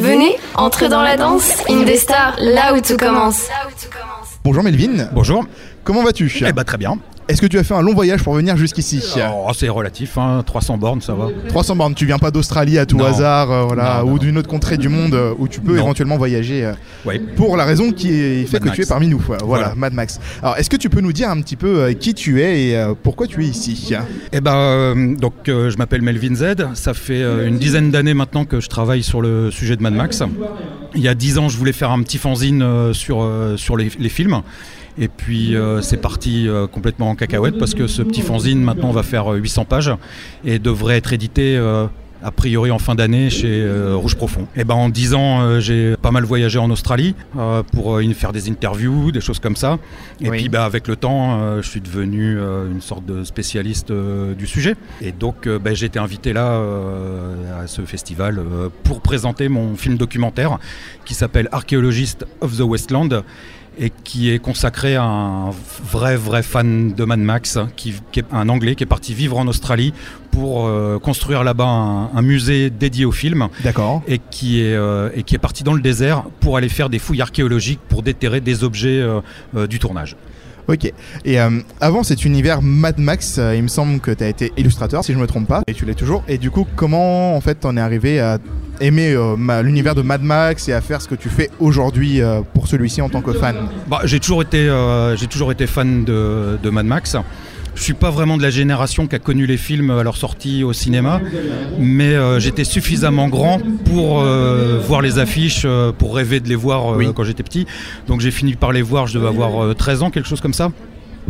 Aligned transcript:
Venez, 0.00 0.38
entrez 0.54 0.88
dans 0.88 1.02
la 1.02 1.18
danse, 1.18 1.52
Indestar, 1.68 2.34
là 2.38 2.72
où 2.72 2.80
tout 2.80 2.96
commence. 2.96 3.48
Bonjour 4.42 4.62
Melvin. 4.62 5.08
Bonjour. 5.12 5.44
Comment 5.84 6.02
vas-tu 6.02 6.32
Eh 6.46 6.52
bah 6.52 6.64
très 6.64 6.78
bien. 6.78 6.98
Est-ce 7.30 7.40
que 7.40 7.46
tu 7.46 7.58
as 7.58 7.64
fait 7.64 7.74
un 7.74 7.82
long 7.82 7.94
voyage 7.94 8.22
pour 8.22 8.34
venir 8.34 8.56
jusqu'ici 8.56 9.00
Oh, 9.16 9.50
c'est 9.54 9.68
relatif, 9.68 10.18
hein, 10.18 10.42
300 10.44 10.78
bornes, 10.78 11.00
ça 11.00 11.14
va. 11.14 11.28
300 11.48 11.76
bornes, 11.76 11.94
tu 11.94 12.04
viens 12.06 12.18
pas 12.18 12.30
d'Australie 12.30 12.78
à 12.78 12.86
tout 12.86 12.96
Non. 12.96 13.04
hasard, 13.06 13.50
euh, 13.50 13.62
voilà, 13.64 14.00
Non, 14.00 14.06
non, 14.06 14.12
ou 14.14 14.18
d'une 14.18 14.36
autre 14.38 14.48
contrée 14.48 14.76
du 14.78 14.88
monde 14.88 15.14
euh, 15.14 15.32
où 15.38 15.46
tu 15.48 15.60
peux 15.60 15.76
éventuellement 15.76 16.16
voyager 16.16 16.64
euh, 16.64 16.72
Ouais. 17.06 17.20
pour 17.36 17.56
la 17.56 17.64
raison 17.64 17.92
qui 17.92 18.10
est- 18.12 18.44
fait 18.46 18.54
Mad 18.54 18.62
que 18.62 18.66
Max. 18.68 18.76
tu 18.76 18.82
es 18.82 18.86
parmi 18.86 19.06
nous. 19.08 19.18
Voilà, 19.24 19.44
Voilà. 19.44 19.74
Mad 19.76 19.92
Max. 19.94 20.18
Alors, 20.42 20.56
est-ce 20.58 20.68
que 20.68 20.76
tu 20.76 20.90
peux 20.90 21.00
nous 21.00 21.12
dire 21.12 21.30
un 21.30 21.40
petit 21.40 21.56
peu 21.56 21.90
qui 21.92 22.14
tu 22.14 22.42
es 22.42 22.70
et 22.70 22.84
pourquoi 23.02 23.26
tu 23.26 23.44
es 23.44 23.46
ici? 23.46 23.92
Eh 24.32 24.40
ben, 24.40 25.14
donc 25.14 25.34
je 25.46 25.76
m'appelle 25.76 26.02
Melvin 26.02 26.34
Z. 26.34 26.66
Ça 26.74 26.94
fait 26.94 27.22
une 27.46 27.58
dizaine 27.58 27.90
d'années 27.90 28.14
maintenant 28.14 28.44
que 28.44 28.60
je 28.60 28.68
travaille 28.68 29.02
sur 29.02 29.20
le 29.22 29.50
sujet 29.50 29.76
de 29.76 29.82
Mad 29.82 29.94
Max. 29.94 30.22
Il 30.94 31.00
y 31.02 31.08
a 31.08 31.14
dix 31.14 31.38
ans, 31.38 31.48
je 31.48 31.56
voulais 31.56 31.72
faire 31.72 31.90
un 31.92 32.02
petit 32.02 32.18
fanzine 32.18 32.92
sur, 32.92 33.26
sur 33.56 33.76
les, 33.76 33.90
les 33.98 34.08
films. 34.08 34.42
Et 34.98 35.08
puis 35.08 35.56
euh, 35.56 35.80
c'est 35.80 35.96
parti 35.98 36.48
euh, 36.48 36.66
complètement 36.66 37.10
en 37.10 37.14
cacahuète 37.14 37.58
parce 37.58 37.74
que 37.74 37.86
ce 37.86 38.02
petit 38.02 38.22
fanzine 38.22 38.60
maintenant 38.62 38.90
va 38.90 39.02
faire 39.02 39.32
euh, 39.32 39.36
800 39.36 39.64
pages 39.64 39.92
et 40.44 40.58
devrait 40.58 40.96
être 40.96 41.12
édité 41.12 41.56
euh, 41.56 41.86
a 42.22 42.30
priori 42.30 42.70
en 42.70 42.78
fin 42.78 42.94
d'année 42.94 43.30
chez 43.30 43.62
euh, 43.62 43.94
Rouge 43.96 44.14
Profond. 44.14 44.46
Et 44.54 44.64
ben 44.64 44.74
en 44.74 44.90
10 44.90 45.14
ans, 45.14 45.40
euh, 45.40 45.60
j'ai 45.60 45.96
pas 45.96 46.10
mal 46.10 46.24
voyagé 46.24 46.58
en 46.58 46.70
Australie 46.70 47.14
euh, 47.38 47.62
pour 47.62 47.96
euh, 47.96 48.12
faire 48.12 48.32
des 48.32 48.50
interviews, 48.50 49.10
des 49.10 49.22
choses 49.22 49.38
comme 49.38 49.56
ça. 49.56 49.78
Et 50.20 50.28
Oui. 50.28 50.36
puis 50.36 50.48
bah, 50.50 50.66
avec 50.66 50.86
le 50.86 50.96
temps, 50.96 51.40
euh, 51.40 51.62
je 51.62 51.68
suis 51.70 51.80
devenu 51.80 52.36
euh, 52.38 52.70
une 52.70 52.82
sorte 52.82 53.06
de 53.06 53.24
spécialiste 53.24 53.90
euh, 53.90 54.34
du 54.34 54.46
sujet. 54.46 54.74
Et 55.00 55.12
donc 55.12 55.46
euh, 55.46 55.58
bah, 55.58 55.72
j'ai 55.72 55.86
été 55.86 55.98
invité 55.98 56.34
là 56.34 56.46
euh, 56.48 57.62
à 57.62 57.66
ce 57.66 57.82
festival 57.82 58.38
euh, 58.38 58.68
pour 58.84 59.00
présenter 59.00 59.48
mon 59.48 59.74
film 59.76 59.96
documentaire 59.96 60.58
qui 61.06 61.14
s'appelle 61.14 61.48
Archaeologist 61.52 62.26
of 62.42 62.54
the 62.56 62.60
Westland 62.62 63.22
et 63.78 63.90
qui 64.04 64.30
est 64.30 64.38
consacré 64.38 64.96
à 64.96 65.04
un 65.04 65.50
vrai 65.50 66.16
vrai 66.16 66.42
fan 66.42 66.92
de 66.92 67.04
Mad 67.04 67.20
Max, 67.20 67.58
qui, 67.76 67.94
qui 68.12 68.20
est 68.20 68.24
un 68.32 68.48
Anglais 68.48 68.74
qui 68.74 68.82
est 68.82 68.86
parti 68.86 69.14
vivre 69.14 69.38
en 69.38 69.46
Australie 69.46 69.92
pour 70.30 70.66
euh, 70.66 70.98
construire 70.98 71.44
là-bas 71.44 71.66
un, 71.66 72.10
un 72.14 72.22
musée 72.22 72.70
dédié 72.70 73.04
au 73.04 73.12
film 73.12 73.48
D'accord. 73.64 74.02
et 74.06 74.20
qui, 74.30 74.60
est, 74.60 74.74
euh, 74.74 75.10
et 75.14 75.22
qui 75.22 75.34
est 75.34 75.38
parti 75.38 75.64
dans 75.64 75.74
le 75.74 75.80
désert 75.80 76.24
pour 76.40 76.56
aller 76.56 76.68
faire 76.68 76.88
des 76.88 76.98
fouilles 76.98 77.22
archéologiques 77.22 77.80
pour 77.88 78.02
déterrer 78.02 78.40
des 78.40 78.64
objets 78.64 79.00
euh, 79.00 79.20
euh, 79.56 79.66
du 79.66 79.78
tournage. 79.78 80.16
Ok. 80.70 80.92
Et 81.24 81.40
euh, 81.40 81.50
avant 81.80 82.04
cet 82.04 82.24
univers 82.24 82.62
Mad 82.62 82.98
Max, 82.98 83.38
euh, 83.38 83.56
il 83.56 83.64
me 83.64 83.68
semble 83.68 83.98
que 83.98 84.12
tu 84.12 84.22
as 84.22 84.28
été 84.28 84.52
illustrateur, 84.56 85.02
si 85.02 85.12
je 85.12 85.18
me 85.18 85.26
trompe 85.26 85.48
pas, 85.48 85.62
et 85.66 85.74
tu 85.74 85.84
l'es 85.84 85.96
toujours. 85.96 86.22
Et 86.28 86.38
du 86.38 86.52
coup, 86.52 86.64
comment 86.76 87.34
en 87.34 87.40
fait 87.40 87.56
t'en 87.56 87.76
es 87.76 87.80
arrivé 87.80 88.20
à 88.20 88.38
aimer 88.80 89.12
euh, 89.12 89.62
l'univers 89.62 89.96
de 89.96 90.02
Mad 90.02 90.22
Max 90.22 90.68
et 90.68 90.72
à 90.72 90.80
faire 90.80 91.02
ce 91.02 91.08
que 91.08 91.16
tu 91.16 91.28
fais 91.28 91.50
aujourd'hui 91.58 92.20
pour 92.54 92.68
celui-ci 92.68 93.02
en 93.02 93.08
tant 93.08 93.20
que 93.20 93.32
fan? 93.32 93.56
Bah, 93.88 94.02
j'ai 94.04 94.20
toujours 94.20 94.42
été, 94.42 94.70
j'ai 95.16 95.26
toujours 95.26 95.50
été 95.50 95.66
fan 95.66 96.04
de 96.04 96.70
Mad 96.70 96.86
Max. 96.86 97.16
Je 97.74 97.82
suis 97.82 97.94
pas 97.94 98.10
vraiment 98.10 98.36
de 98.36 98.42
la 98.42 98.50
génération 98.50 99.06
qui 99.06 99.14
a 99.16 99.18
connu 99.18 99.46
les 99.46 99.56
films 99.56 99.90
à 99.90 100.02
leur 100.02 100.16
sortie 100.16 100.64
au 100.64 100.72
cinéma, 100.72 101.20
mais 101.78 102.14
euh, 102.14 102.38
j'étais 102.38 102.64
suffisamment 102.64 103.28
grand 103.28 103.58
pour 103.86 104.20
euh, 104.20 104.78
voir 104.86 105.00
les 105.00 105.18
affiches, 105.18 105.62
euh, 105.64 105.92
pour 105.92 106.14
rêver 106.14 106.40
de 106.40 106.48
les 106.48 106.56
voir 106.56 106.88
Oui. 106.96 107.08
quand 107.14 107.24
j'étais 107.24 107.42
petit. 107.42 107.66
Donc 108.06 108.20
j'ai 108.20 108.30
fini 108.30 108.54
par 108.54 108.72
les 108.72 108.82
voir, 108.82 109.06
je 109.06 109.14
devais 109.18 109.28
avoir 109.28 109.64
euh, 109.64 109.74
13 109.74 110.02
ans, 110.02 110.10
quelque 110.10 110.28
chose 110.28 110.40
comme 110.40 110.52
ça. 110.52 110.70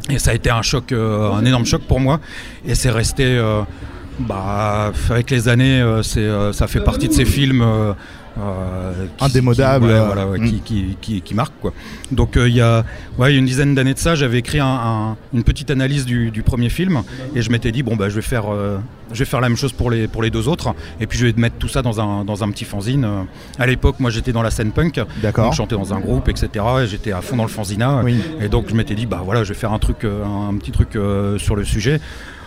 Et 0.09 0.19
ça 0.19 0.31
a 0.33 0.35
été 0.35 0.51
un 0.51 0.63
choc, 0.63 0.93
un 0.93 1.45
énorme 1.45 1.67
choc 1.67 1.83
pour 1.83 2.01
moi. 2.01 2.21
Et 2.67 2.75
c'est 2.75 2.91
resté, 2.91 3.39
bah, 4.21 4.93
avec 5.11 5.31
les 5.31 5.49
années, 5.49 5.85
ça 6.53 6.67
fait 6.69 6.81
partie 6.81 7.09
de 7.09 7.13
ces 7.13 7.27
films. 7.27 7.63
Euh, 8.39 8.43
euh, 8.43 9.07
qui- 9.17 9.25
Indémodables, 9.25 9.87
qui- 9.87 9.93
ouais, 9.93 9.99
euh, 9.99 10.07
voilà, 10.07 10.27
ouais, 10.29 10.39
mm. 10.39 10.61
qui, 11.23 11.35
marquent, 11.35 11.59
quoi. 11.61 11.73
Donc 12.13 12.37
euh, 12.37 12.49
il 12.49 12.55
y, 12.57 12.61
a, 12.61 12.85
ouais, 13.19 13.35
une 13.35 13.45
dizaine 13.47 13.75
d'années 13.75 13.95
de 13.95 13.99
ça, 13.99 14.15
j'avais 14.15 14.39
écrit 14.39 14.61
un- 14.61 14.67
un- 14.67 15.17
une 15.35 15.43
petite 15.45 15.71
analyse 15.71 16.05
du, 16.07 16.31
du 16.31 16.43
premier 16.43 16.69
film 16.69 17.03
et 17.35 17.43
je 17.43 17.51
m'étais 17.51 17.73
dit 17.73 17.83
bon 17.83 17.97
bah 17.97 18.09
je 18.09 18.15
vais 18.17 18.23
faire 18.23 18.45
je 19.13 19.19
vais 19.19 19.25
faire 19.25 19.41
la 19.41 19.49
même 19.49 19.57
chose 19.57 19.73
pour 19.73 19.91
les 19.91 20.07
pour 20.07 20.23
les 20.23 20.31
deux 20.31 20.47
autres 20.49 20.75
et 21.01 21.07
puis 21.07 21.19
je 21.19 21.27
vais 21.27 21.33
mettre 21.37 21.57
tout 21.57 21.69
ça 21.69 21.83
dans 21.83 22.01
un 22.01 22.25
dans 22.25 22.45
un 22.45 22.51
petit 22.51 22.65
fanzine. 22.65 23.07
À 23.59 23.67
l'époque 23.67 23.97
moi 24.01 24.11
j'étais 24.11 24.33
dans 24.33 24.43
la 24.43 24.51
scène 24.51 24.71
punk, 24.73 25.01
D'accord. 25.23 25.45
donc 25.47 25.53
je 25.53 25.57
chantais 25.59 25.77
dans 25.77 25.93
un 25.95 26.01
groupe 26.01 26.29
etc. 26.29 26.49
Et 26.83 26.87
j'étais 26.87 27.13
à 27.13 27.21
fond 27.21 27.37
dans 27.37 27.45
le 27.45 27.49
fanzina 27.51 28.03
Oui. 28.05 28.21
et 28.41 28.49
donc 28.49 28.67
je 28.69 28.75
m'étais 28.75 28.95
dit 28.95 29.07
bah 29.07 29.23
voilà 29.25 29.45
je 29.45 29.53
vais 29.53 29.59
faire 29.59 29.73
un 29.73 29.79
truc 29.79 30.05
un, 30.05 30.57
petit 30.59 30.71
truc 30.73 30.91
sur 31.39 31.57
le 31.57 31.65
sujet. 31.65 32.01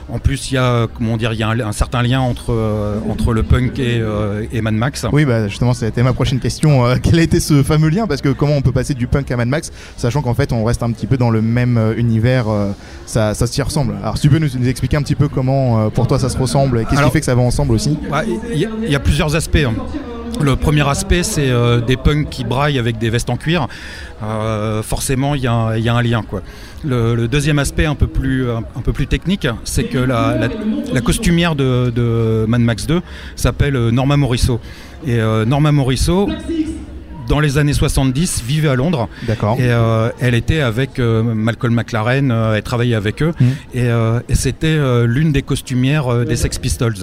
En 0.09 0.19
plus, 0.19 0.51
il 0.51 0.55
y 0.55 0.57
a, 0.57 0.87
comment 0.93 1.17
dire, 1.17 1.33
il 1.33 1.39
y 1.39 1.43
a 1.43 1.49
un, 1.49 1.59
un 1.59 1.71
certain 1.71 2.01
lien 2.03 2.19
entre, 2.19 2.51
euh, 2.51 2.99
entre 3.09 3.33
le 3.33 3.41
punk 3.43 3.79
et, 3.79 3.99
euh, 4.01 4.45
et 4.51 4.61
Mad 4.61 4.73
Max. 4.73 5.05
Oui, 5.11 5.25
bah 5.25 5.47
justement, 5.47 5.73
c'était 5.73 6.03
ma 6.03 6.13
prochaine 6.13 6.39
question. 6.39 6.85
Euh, 6.85 6.95
quel 7.01 7.19
a 7.19 7.21
été 7.21 7.39
ce 7.39 7.63
fameux 7.63 7.89
lien? 7.89 8.05
Parce 8.05 8.21
que 8.21 8.29
comment 8.29 8.55
on 8.55 8.61
peut 8.61 8.71
passer 8.71 8.93
du 8.93 9.07
punk 9.07 9.31
à 9.31 9.37
Mad 9.37 9.47
Max, 9.47 9.71
sachant 9.97 10.21
qu'en 10.21 10.33
fait, 10.33 10.51
on 10.51 10.63
reste 10.63 10.83
un 10.83 10.91
petit 10.91 11.07
peu 11.07 11.17
dans 11.17 11.29
le 11.29 11.41
même 11.41 11.77
euh, 11.77 11.95
univers, 11.95 12.49
euh, 12.49 12.71
ça, 13.05 13.33
ça 13.33 13.47
s'y 13.47 13.61
ressemble. 13.61 13.95
Alors, 14.01 14.17
si 14.17 14.23
tu 14.23 14.29
peux 14.29 14.39
nous, 14.39 14.49
nous 14.59 14.67
expliquer 14.67 14.97
un 14.97 15.01
petit 15.03 15.15
peu 15.15 15.27
comment, 15.29 15.79
euh, 15.85 15.89
pour 15.89 16.05
toi, 16.07 16.19
ça 16.19 16.29
se 16.29 16.37
ressemble, 16.37 16.79
et 16.79 16.85
qu'est-ce 16.85 17.01
qui 17.01 17.09
fait 17.11 17.19
que 17.19 17.25
ça 17.25 17.35
va 17.35 17.41
ensemble 17.41 17.73
aussi? 17.73 17.97
Ouais, 18.11 18.19
Il 18.53 18.59
y, 18.59 18.65
a- 18.65 18.69
il 18.83 18.91
y 18.91 18.95
a 18.95 18.99
plusieurs 18.99 19.35
aspects. 19.35 19.57
hein. 19.65 19.73
Le 20.41 20.55
premier 20.55 20.87
aspect, 20.87 21.23
c'est 21.23 21.49
euh, 21.49 21.79
des 21.79 21.95
punks 21.95 22.29
qui 22.29 22.43
braillent 22.43 22.79
avec 22.79 22.97
des 22.97 23.09
vestes 23.09 23.29
en 23.29 23.37
cuir. 23.37 23.67
Euh, 24.23 24.81
forcément, 24.81 25.35
il 25.35 25.41
y, 25.41 25.47
a 25.47 25.53
un- 25.53 26.01
lien. 26.01 26.23
Le, 26.83 27.27
deuxième 27.27 27.59
aspect, 27.59 27.85
un 27.85 27.95
peu 27.95 28.07
plus, 28.07 28.47
technique, 29.07 29.47
c'est 29.63 29.85
que 29.85 29.97
la, 29.97 30.49
costumière 31.01 31.55
de, 31.55 32.45
Mad 32.47 32.61
Max 32.61 32.87
2 32.87 33.01
s'appelle 33.35 33.75
euh, 33.75 33.91
Norma 33.91 34.17
Morisseau. 34.17 34.59
Et 35.05 35.19
Norma 35.45 35.73
Morisseau, 35.73 36.29
dans 37.27 37.39
les 37.39 37.57
années 37.57 37.73
70, 37.73 38.43
vivait 38.45 38.67
à 38.69 38.75
Londres. 38.75 39.07
D'accord. 39.27 39.57
Et 39.59 39.71
euh, 39.71 40.09
elle 40.19 40.35
était 40.35 40.61
avec 40.61 40.99
euh, 40.99 41.21
Malcolm 41.23 41.73
McLaren, 41.73 42.31
euh, 42.31 42.55
elle 42.55 42.63
travaillait 42.63 42.95
avec 42.95 43.21
eux, 43.21 43.31
Mhm. 43.39 43.47
et, 43.73 43.87
et 44.29 44.35
c'était 44.35 44.77
l'une 45.05 45.31
des 45.31 45.41
costumières 45.41 46.25
des 46.25 46.35
Sex 46.35 46.57
Pistols. 46.59 46.95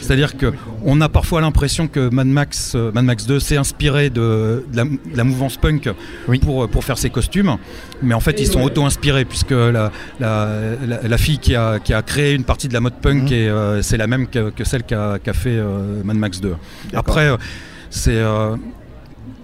C'est-à-dire 0.00 0.36
que 0.36 0.52
on 0.84 1.00
a 1.00 1.08
parfois 1.08 1.40
l'impression 1.40 1.86
que 1.88 2.08
Mad 2.10 2.26
Max, 2.26 2.74
Mad 2.74 3.04
Max 3.04 3.26
2 3.26 3.38
s'est 3.40 3.56
inspiré 3.56 4.10
de, 4.10 4.64
de 4.70 4.76
la, 4.76 4.84
de 4.84 4.90
la 5.16 5.24
mouvance 5.24 5.56
punk 5.56 5.88
Oui. 6.28 6.38
pour, 6.40 6.68
pour 6.68 6.84
faire 6.84 6.98
ses 6.98 7.10
costumes, 7.10 7.56
mais 8.02 8.14
en 8.14 8.20
fait 8.20 8.40
ils 8.40 8.46
sont 8.46 8.62
auto-inspirés 8.62 9.24
puisque 9.24 9.52
la, 9.52 9.92
la, 10.20 10.48
la- 10.86 11.02
la 11.08 11.18
fille 11.18 11.38
qui 11.38 11.54
a, 11.54 11.78
qui 11.78 11.94
a 11.94 12.02
créé 12.02 12.32
une 12.34 12.44
partie 12.44 12.68
de 12.68 12.74
la 12.74 12.80
mode 12.80 12.94
punk, 13.00 13.30
euh, 13.32 13.80
c'est 13.82 13.96
la 13.96 14.06
même 14.06 14.26
que, 14.26 14.50
que 14.50 14.64
celle 14.64 14.82
qu'a 14.82 15.18
qu'a 15.22 15.32
fait 15.32 15.58
Mad 16.04 16.16
Max 16.16 16.40
2. 16.40 16.54
Après, 16.94 17.28
c'est 17.90 18.20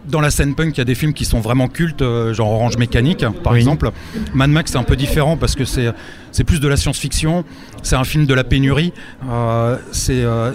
dans 0.08 0.20
la 0.20 0.30
scène 0.30 0.54
punk, 0.54 0.76
il 0.76 0.78
y 0.78 0.80
a 0.80 0.84
des 0.84 0.94
films 0.94 1.12
qui 1.12 1.24
sont 1.24 1.41
vraiment 1.41 1.69
cultes, 1.69 2.02
euh, 2.02 2.32
genre 2.32 2.50
Orange 2.50 2.76
Mécanique, 2.78 3.24
par 3.44 3.52
Oui. 3.52 3.58
exemple. 3.58 3.91
Mad 4.34 4.50
Max, 4.50 4.72
c'est 4.72 4.78
un 4.78 4.82
peu 4.82 4.96
différent 4.96 5.36
parce 5.36 5.54
que 5.54 5.64
c'est 5.64 5.92
c'est 6.32 6.44
plus 6.44 6.60
de 6.60 6.69
la 6.69 6.76
science-fiction. 6.76 7.44
C'est 7.82 7.96
un 7.96 8.04
film 8.04 8.26
de 8.26 8.34
la 8.34 8.44
pénurie. 8.44 8.92
Euh, 9.28 9.76
c'est 9.92 10.22
euh, 10.22 10.52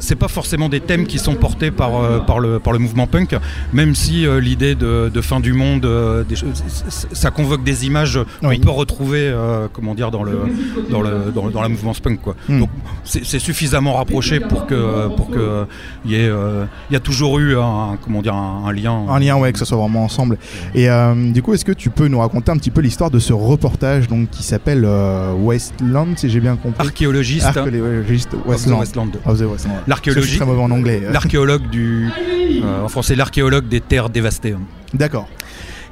c'est 0.00 0.16
pas 0.16 0.28
forcément 0.28 0.68
des 0.68 0.80
thèmes 0.80 1.06
qui 1.06 1.18
sont 1.18 1.34
portés 1.34 1.70
par, 1.70 1.96
euh, 1.96 2.18
par, 2.20 2.38
le, 2.40 2.58
par 2.58 2.72
le 2.72 2.78
mouvement 2.78 3.06
punk, 3.06 3.36
même 3.72 3.94
si 3.94 4.26
euh, 4.26 4.40
l'idée 4.40 4.74
de, 4.74 5.10
de 5.12 5.20
fin 5.20 5.40
du 5.40 5.52
monde, 5.52 5.84
euh, 5.84 6.24
des 6.24 6.36
ça 7.12 7.30
convoque 7.30 7.64
des 7.64 7.86
images 7.86 8.18
Oui. 8.42 8.58
qu'on 8.58 8.64
peut 8.66 8.70
retrouver, 8.70 9.34
comment 9.72 9.94
dire, 9.94 10.10
dans, 10.10 10.22
le, 10.22 10.38
dans, 10.90 11.02
le, 11.02 11.32
dans, 11.34 11.46
le- 11.46 11.52
dans 11.52 11.62
la 11.62 11.68
mouvance 11.68 12.00
punk. 12.00 12.20
Quoi. 12.20 12.34
Hmm. 12.48 12.60
Donc 12.60 12.70
c'est 13.04 13.38
suffisamment 13.38 13.94
rapproché 13.94 14.40
pour 14.40 14.66
que 14.66 15.08
pour 15.16 15.30
que 15.30 15.64
y 16.06 16.14
ait, 16.14 16.30
y 16.90 16.96
a 16.96 17.00
toujours 17.00 17.38
eu 17.38 17.56
un, 17.56 17.96
comment 18.02 18.22
dire, 18.22 18.34
un, 18.34 18.64
un 18.66 18.72
lien. 18.72 19.06
Un 19.08 19.18
lien, 19.18 19.36
ouais, 19.36 19.52
que 19.52 19.58
ce 19.58 19.64
soit 19.64 19.78
vraiment 19.78 20.04
ensemble. 20.04 20.38
Et 20.74 20.88
du 21.32 21.42
coup, 21.42 21.54
est-ce 21.54 21.64
que 21.64 21.72
tu 21.72 21.90
peux 21.90 22.08
nous 22.08 22.18
raconter 22.20 22.50
un 22.52 22.56
petit 22.56 22.70
peu 22.70 22.80
l'histoire 22.80 23.10
de 23.10 23.18
ce 23.18 23.32
reportage 23.32 24.08
donc, 24.08 24.30
qui 24.30 24.42
s'appelle 24.42 24.86
Westland, 25.36 26.16
si 26.16 26.28
j'ai 26.30 26.40
bien 26.40 26.56
compris? 26.56 26.86
Archéologiste 26.86 27.46
Archéologiste 27.46 28.34
of 28.34 28.42
the 28.42 28.46
Westland. 28.46 28.78
Westland. 28.80 29.10
Of 29.26 29.38
the 29.38 29.42
Westland. 29.42 29.74
L'archéologie. 29.88 30.22
Je 30.24 30.28
suis 30.30 30.38
très 30.38 30.46
mauvais 30.46 30.60
en 30.62 30.70
anglais. 30.70 31.02
L'archéologue 31.10 31.68
du, 31.70 32.08
euh, 32.62 32.84
en 32.84 32.88
français, 32.88 33.14
l'archéologue 33.16 33.66
des 33.68 33.80
terres 33.80 34.10
dévastées. 34.10 34.54
D'accord. 34.94 35.28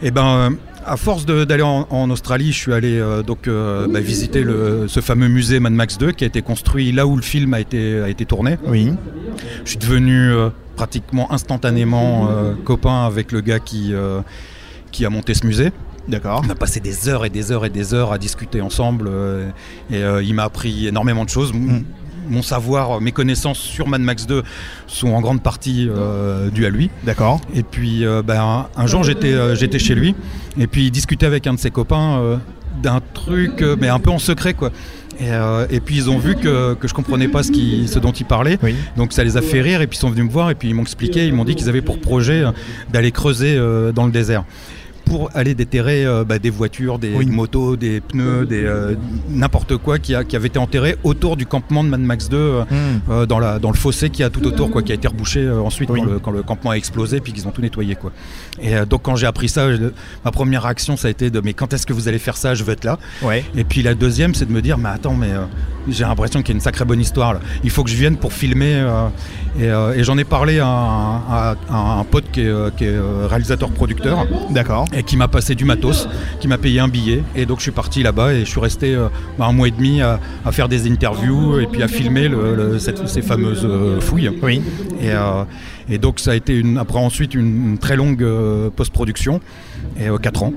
Et 0.03 0.11
ben, 0.11 0.27
euh, 0.27 0.51
à 0.85 0.97
force 0.97 1.25
d'aller 1.27 1.63
en, 1.63 1.87
en 1.91 2.11
Australie, 2.11 2.53
je 2.53 2.59
suis 2.59 2.73
allé 2.73 2.99
euh, 2.99 3.23
donc 3.23 3.49
euh, 3.49 3.89
bah, 3.89 4.01
visiter 4.01 4.43
le, 4.43 4.85
ce 4.87 5.01
fameux 5.01 5.29
musée 5.29 5.59
Mad 5.59 5.73
Max 5.73 5.97
2 5.99 6.13
qui 6.13 6.25
a 6.25 6.27
été 6.27 6.43
construit 6.43 6.93
là 6.93 7.07
où 7.07 7.17
le 7.17 7.23
film 7.23 7.55
a 7.55 7.61
été, 7.61 8.01
a 8.01 8.09
été 8.09 8.25
tourné. 8.27 8.59
Oui. 8.67 8.93
Je 9.65 9.71
suis 9.71 9.79
devenu 9.79 10.31
euh, 10.31 10.51
pratiquement 10.77 11.33
instantanément 11.33 12.29
copain 12.65 13.07
avec 13.07 13.33
le 13.33 13.41
gars 13.41 13.59
qui, 13.61 13.95
qui 14.93 15.07
a 15.07 15.11
monté 15.11 15.33
ce 15.33 15.47
musée. 15.47 15.73
D'accord. 16.07 16.43
On 16.47 16.51
a 16.51 16.55
passé 16.55 16.81
des 16.81 17.09
heures 17.09 17.25
et 17.25 17.31
des 17.31 17.51
heures 17.51 17.65
et 17.65 17.71
des 17.71 17.95
heures 17.95 18.13
à 18.13 18.19
discuter 18.19 18.61
ensemble 18.61 19.11
et 19.91 20.03
il 20.23 20.35
m'a 20.35 20.45
appris 20.45 20.87
énormément 20.87 21.25
de 21.25 21.31
choses. 21.31 21.53
M- 21.55 21.85
Mon 22.29 22.43
savoir, 22.43 23.01
mes 23.01 23.13
connaissances 23.13 23.59
sur 23.59 23.89
Mad 23.89 24.01
Max 24.01 24.27
2 24.27 24.43
sont 24.87 25.09
en 25.09 25.21
grande 25.21 25.43
partie 25.43 25.89
euh, 25.89 26.51
dues 26.51 26.67
à 26.67 26.71
lui. 26.71 26.91
D'accord. 27.05 27.41
Et 27.55 27.63
puis 27.63 28.05
euh, 28.05 28.23
ben, 28.23 28.67
un 28.77 28.87
jour 28.87 29.05
j'étais 29.05 29.33
euh, 29.33 29.55
j'étais 29.55 29.79
chez 29.79 29.95
lui 29.95 30.15
et 30.59 30.67
puis 30.67 30.87
il 30.87 30.91
discutait 30.91 31.27
avec 31.27 31.47
un 31.47 31.55
de 31.55 31.59
ses 31.59 31.71
copains 31.71 32.41
d'un 32.83 33.01
truc, 33.15 33.65
mais 33.81 33.89
un 33.89 33.99
peu 33.99 34.11
en 34.11 34.19
secret 34.19 34.55
quoi. 34.55 34.71
Et, 35.19 35.31
euh, 35.31 35.67
et 35.71 35.81
puis 35.81 35.97
ils 35.97 36.11
ont 36.11 36.19
vu 36.19 36.35
que, 36.37 36.75
que 36.75 36.89
je 36.89 36.95
comprenais 36.95 37.29
pas 37.29 37.43
ce, 37.43 37.51
qui, 37.51 37.89
ce 37.89 37.99
dont 37.99 38.13
ils 38.13 38.27
parlaient. 38.27 38.59
Oui. 38.63 38.75
Donc 38.97 39.13
ça 39.13 39.25
les 39.25 39.37
a 39.37 39.43
fait 39.43 39.61
rire 39.61 39.81
et 39.81 39.87
puis 39.87 39.97
ils 39.97 40.01
sont 40.01 40.11
venus 40.11 40.25
me 40.27 40.31
voir 40.31 40.51
et 40.51 40.55
puis 40.55 40.69
ils 40.69 40.75
m'ont 40.75 40.83
expliqué, 40.83 41.27
ils 41.27 41.33
m'ont 41.33 41.45
dit 41.45 41.55
qu'ils 41.55 41.69
avaient 41.69 41.83
pour 41.83 42.01
projet 42.01 42.45
d'aller 42.93 43.13
creuser 43.13 43.57
euh, 43.57 43.93
dans 43.93 44.07
le 44.07 44.13
désert 44.13 44.45
pour 45.07 45.31
aller 45.35 45.55
déterrer 45.55 46.05
euh, 46.05 46.25
bah, 46.25 46.39
des 46.39 46.51
voitures, 46.51 46.99
des 46.99 47.15
Oui. 47.15 47.25
motos, 47.27 47.77
des 47.77 48.01
pneus, 48.03 48.45
des 48.45 48.65
euh, 48.65 48.95
n'importe 49.31 49.77
quoi 49.79 49.99
qui, 49.99 50.15
a, 50.15 50.25
qui 50.25 50.37
avait 50.37 50.49
été 50.49 50.59
enterré 50.59 50.97
autour 51.05 51.37
du 51.39 51.47
campement 51.47 51.83
de 51.83 51.89
Mad 51.89 52.01
Max 52.01 52.29
2 52.29 52.37
euh, 52.37 52.63
Hmm. 52.71 53.25
dans, 53.27 53.39
la, 53.39 53.59
dans 53.59 53.71
le 53.71 53.77
fossé 53.77 54.11
qui 54.11 54.23
a 54.23 54.31
tout 54.31 54.47
autour, 54.47 54.71
quoi, 54.71 54.83
qui 54.83 54.93
a 54.93 54.95
été 54.97 55.09
rebouché 55.09 55.49
ensuite 55.49 55.89
Oui. 55.91 56.01
quand, 56.01 56.07
le, 56.07 56.19
quand 56.19 56.31
le 56.33 56.43
campement 56.43 56.71
a 56.73 56.75
explosé, 56.77 57.21
puis 57.21 57.33
qu'ils 57.33 57.47
ont 57.49 57.51
tout 57.53 57.63
nettoyé. 57.63 57.95
Quoi. 57.95 58.13
Et 58.61 58.75
donc 58.89 59.03
quand 59.03 59.17
j'ai 59.17 59.27
appris 59.27 59.49
ça, 59.49 59.75
je- 59.75 59.83
ma 60.25 60.31
première 60.33 60.65
réaction 60.65 60.97
ça 60.97 61.09
a 61.09 61.11
été 61.11 61.31
de 61.31 61.41
mais 61.41 61.55
quand 61.55 61.73
est-ce 61.73 61.87
que 61.87 61.93
vous 61.93 62.09
allez 62.09 62.19
faire 62.19 62.37
ça? 62.37 62.55
Je 62.55 62.65
veux 62.65 62.73
être 62.73 62.85
là. 62.85 62.99
Ouais. 63.23 63.45
Et 63.57 63.65
puis 63.65 63.83
la 63.83 63.95
deuxième, 63.95 64.35
c'est 64.35 64.47
de 64.47 64.53
me 64.53 64.61
dire 64.61 64.77
mais 64.79 64.89
attends, 64.89 65.15
mais 65.15 65.31
j'ai 65.89 66.05
l'impression 66.05 66.41
qu'il 66.43 66.51
y 66.51 66.53
a 66.53 66.57
une 66.57 66.61
sacrée 66.61 66.85
bonne 66.85 67.01
histoire 67.01 67.35
là. 67.35 67.41
Il 67.65 67.71
faut 67.71 67.85
que 67.85 67.91
je 67.91 67.97
vienne 67.97 68.17
pour 68.17 68.33
filmer. 68.33 68.75
euh, 68.77 69.07
et 69.59 69.65
euh, 69.71 69.95
et 69.95 70.05
j'en 70.05 70.19
ai 70.19 70.25
parlé 70.25 70.59
à 70.59 70.67
un, 70.67 71.17
à- 71.31 71.55
à 71.71 71.99
un 72.01 72.05
pote 72.05 72.25
qui 72.31 72.43
est, 72.43 72.47
euh, 72.49 72.71
qui 72.77 72.85
est, 72.85 72.95
réalisateur-producteur 73.29 74.27
D'accord. 74.51 74.85
et 74.93 75.03
qui 75.03 75.17
m'a 75.17 75.29
passé 75.29 75.55
du 75.55 75.65
matos, 75.65 76.09
qui 76.41 76.49
m'a 76.49 76.59
payé 76.59 76.81
un 76.81 76.89
billet. 76.89 77.23
Et 77.35 77.47
donc 77.47 77.59
je 77.59 77.63
suis 77.63 77.71
parti 77.71 78.03
là-bas 78.03 78.35
et 78.35 78.41
je 78.41 78.51
suis 78.51 78.61
resté 78.61 78.97
un 79.39 79.53
mois 79.53 79.69
et 79.69 79.71
demi 79.71 80.03
à, 80.03 80.21
à 80.45 80.53
faire 80.53 80.69
des 80.69 80.91
interviews 80.91 81.59
et 81.61 81.67
puis 81.67 81.83
à 81.83 81.89
filmer 81.89 82.29
le- 82.29 82.55
le- 82.55 82.79
cette- 82.79 83.07
ces 83.09 83.23
fameuses 83.23 83.67
fouilles. 84.01 84.31
Oui. 84.43 84.61
Et, 85.01 85.13
et 85.95 85.99
donc 85.99 86.21
ça 86.21 86.33
a 86.33 86.35
été 86.35 86.55
une, 86.59 86.79
après 86.79 86.99
ensuite 86.99 87.35
une, 87.35 87.71
une 87.71 87.79
très 87.79 87.97
longue 87.97 88.27
post-production, 88.77 89.41
et 89.99 90.07
4 90.21 90.43
ans. 90.43 90.53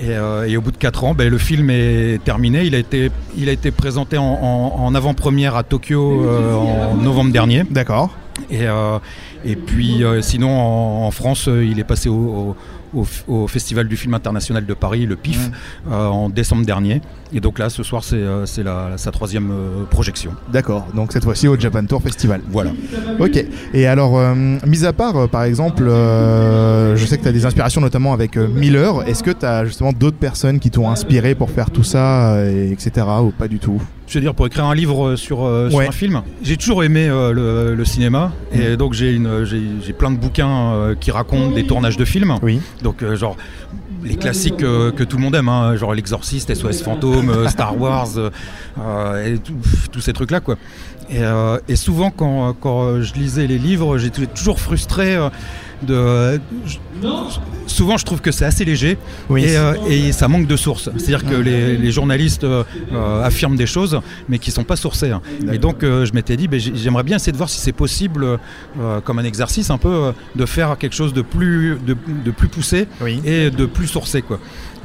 Et, 0.00 0.10
euh, 0.10 0.46
et 0.48 0.56
au 0.56 0.60
bout 0.60 0.70
de 0.70 0.76
4 0.76 1.04
ans, 1.04 1.14
ben, 1.14 1.28
le 1.28 1.38
film 1.38 1.70
est 1.70 2.22
terminé. 2.24 2.64
Il 2.64 2.74
a 2.74 2.78
été, 2.78 3.10
il 3.36 3.48
a 3.48 3.52
été 3.52 3.70
présenté 3.72 4.16
en, 4.16 4.24
en- 4.24 4.84
en 4.84 4.94
avant-première 4.94 5.56
à 5.56 5.64
Tokyo 5.64 6.22
euh, 6.24 6.54
en 6.54 6.94
novembre 6.94 7.32
dernier. 7.32 7.64
D'accord. 7.68 8.10
Et, 8.50 8.66
euh, 8.68 8.98
et 9.44 9.56
puis 9.56 10.04
euh, 10.04 10.22
sinon 10.22 10.50
en, 10.50 11.04
en 11.06 11.10
France, 11.10 11.48
il 11.48 11.80
est 11.80 11.84
passé 11.84 12.08
au, 12.08 12.14
au- 12.14 12.56
au 12.94 13.46
Festival 13.46 13.88
du 13.88 13.96
film 13.96 14.14
international 14.14 14.66
de 14.66 14.74
Paris, 14.74 15.06
le 15.06 15.16
PIF, 15.16 15.50
euh, 15.90 16.06
en 16.06 16.28
décembre 16.28 16.64
dernier. 16.64 17.00
Et 17.32 17.40
donc 17.40 17.58
là, 17.58 17.68
ce 17.68 17.82
soir, 17.82 18.02
c'est 18.04 18.16
euh, 18.16 18.96
sa 18.96 19.10
troisième 19.10 19.50
euh, 19.50 19.84
projection. 19.90 20.32
D'accord. 20.52 20.86
Donc 20.94 21.12
cette 21.12 21.24
fois-ci 21.24 21.48
au 21.48 21.58
Japan 21.58 21.84
Tour 21.84 22.02
Festival. 22.02 22.40
Voilà. 22.48 22.70
Ok. 23.18 23.44
Et 23.74 23.86
alors, 23.86 24.18
mis 24.34 24.84
à 24.84 24.92
part, 24.92 25.28
par 25.28 25.44
exemple, 25.44 25.84
je 25.84 27.04
sais 27.06 27.18
que 27.18 27.22
tu 27.22 27.28
as 27.28 27.32
des 27.32 27.46
inspirations 27.46 27.80
notamment 27.80 28.12
avec 28.12 28.36
Miller. 28.36 29.06
Est-ce 29.06 29.22
que 29.22 29.30
tu 29.30 29.44
as 29.44 29.64
justement 29.64 29.92
d'autres 29.92 30.16
personnes 30.16 30.58
qui 30.58 30.70
t'ont 30.70 30.88
inspiré 30.88 31.34
pour 31.34 31.50
faire 31.50 31.70
tout 31.70 31.84
ça, 31.84 32.44
et 32.46 32.70
etc. 32.70 33.06
ou 33.22 33.30
pas 33.30 33.48
du 33.48 33.58
tout? 33.58 33.80
Je 34.08 34.14
veux 34.14 34.20
dire, 34.22 34.34
pour 34.34 34.46
écrire 34.46 34.64
un 34.64 34.74
livre 34.74 35.16
sur, 35.16 35.44
euh, 35.44 35.68
sur 35.68 35.78
Ouais. 35.78 35.88
un 35.88 35.92
film, 35.92 36.22
j'ai 36.42 36.56
toujours 36.56 36.82
aimé 36.82 37.08
euh, 37.08 37.32
le, 37.32 37.74
le 37.74 37.84
cinéma. 37.84 38.32
Et 38.52 38.76
donc, 38.78 38.94
j'ai 38.94 39.12
une- 39.12 39.44
j'ai 39.44 39.60
j'ai 39.84 39.92
plein 39.92 40.10
de 40.10 40.16
bouquins 40.16 40.72
euh, 40.72 40.94
qui 40.98 41.10
racontent 41.10 41.50
des 41.54 41.66
tournages 41.66 41.98
de 41.98 42.06
films. 42.06 42.34
Oui. 42.42 42.58
Donc, 42.82 43.02
euh, 43.02 43.16
genre, 43.16 43.36
les 44.02 44.16
classiques 44.16 44.62
euh, 44.62 44.92
que 44.92 45.04
tout 45.04 45.18
le 45.18 45.22
monde 45.22 45.34
aime, 45.34 45.50
hein, 45.50 45.76
genre 45.76 45.92
L'Exorciste, 45.92 46.54
SOS 46.54 46.82
Fantôme, 46.82 47.28
euh, 47.28 47.48
Star 47.48 47.78
Wars, 47.78 48.08
euh, 48.16 48.30
euh, 48.80 49.34
et 49.34 49.38
tous 49.92 50.00
ces 50.00 50.14
trucs-là, 50.14 50.40
quoi. 50.40 50.56
Et, 51.10 51.22
euh, 51.22 51.58
et 51.68 51.76
souvent, 51.76 52.10
quand, 52.10 52.54
quand 52.58 52.84
euh, 52.84 53.02
je 53.02 53.12
lisais 53.14 53.46
les 53.46 53.58
livres, 53.58 53.98
j'étais 53.98 54.26
toujours 54.26 54.58
frustré 54.58 55.16
euh, 55.16 55.28
de. 55.82 56.40
je- 56.66 56.78
souvent, 57.66 57.96
je 57.96 58.04
trouve 58.04 58.20
que 58.20 58.30
c'est 58.32 58.44
assez 58.44 58.64
léger 58.64 58.98
Oui. 59.28 59.44
et, 59.44 59.56
euh, 59.56 59.74
et 59.88 60.12
ça 60.12 60.26
manque 60.28 60.46
de 60.46 60.56
sources. 60.56 60.90
C'est-à-dire 60.96 61.24
que 61.28 61.34
les, 61.36 61.76
les 61.76 61.92
journalistes 61.92 62.44
euh, 62.44 62.64
euh, 62.92 63.22
affirment 63.24 63.56
des 63.56 63.66
choses, 63.66 64.00
mais 64.28 64.38
qui 64.38 64.50
sont 64.50 64.64
pas 64.64 64.76
sourcées. 64.76 65.10
hein. 65.10 65.20
Et 65.52 65.58
donc, 65.58 65.82
euh, 65.84 66.04
je 66.06 66.12
m'étais 66.12 66.36
dit, 66.36 66.48
ben, 66.48 66.58
j'ai- 66.58 66.74
j'aimerais 66.74 67.02
bien 67.04 67.16
essayer 67.16 67.32
de 67.32 67.36
voir 67.36 67.48
si 67.50 67.60
c'est 67.60 67.72
possible, 67.72 68.24
euh, 68.80 69.00
comme 69.04 69.18
un 69.18 69.24
exercice 69.24 69.70
un 69.70 69.78
peu, 69.78 69.88
euh, 69.88 70.12
de 70.34 70.46
faire 70.46 70.76
quelque 70.78 70.94
chose 70.96 71.12
de 71.12 71.22
plus, 71.22 71.76
de, 71.86 71.96
de 72.24 72.30
plus 72.30 72.48
poussé 72.48 72.88
Oui. 73.00 73.20
et 73.24 73.50
de 73.50 73.66
plus 73.66 73.86
sourcé. 73.86 74.22
Quoi. 74.22 74.40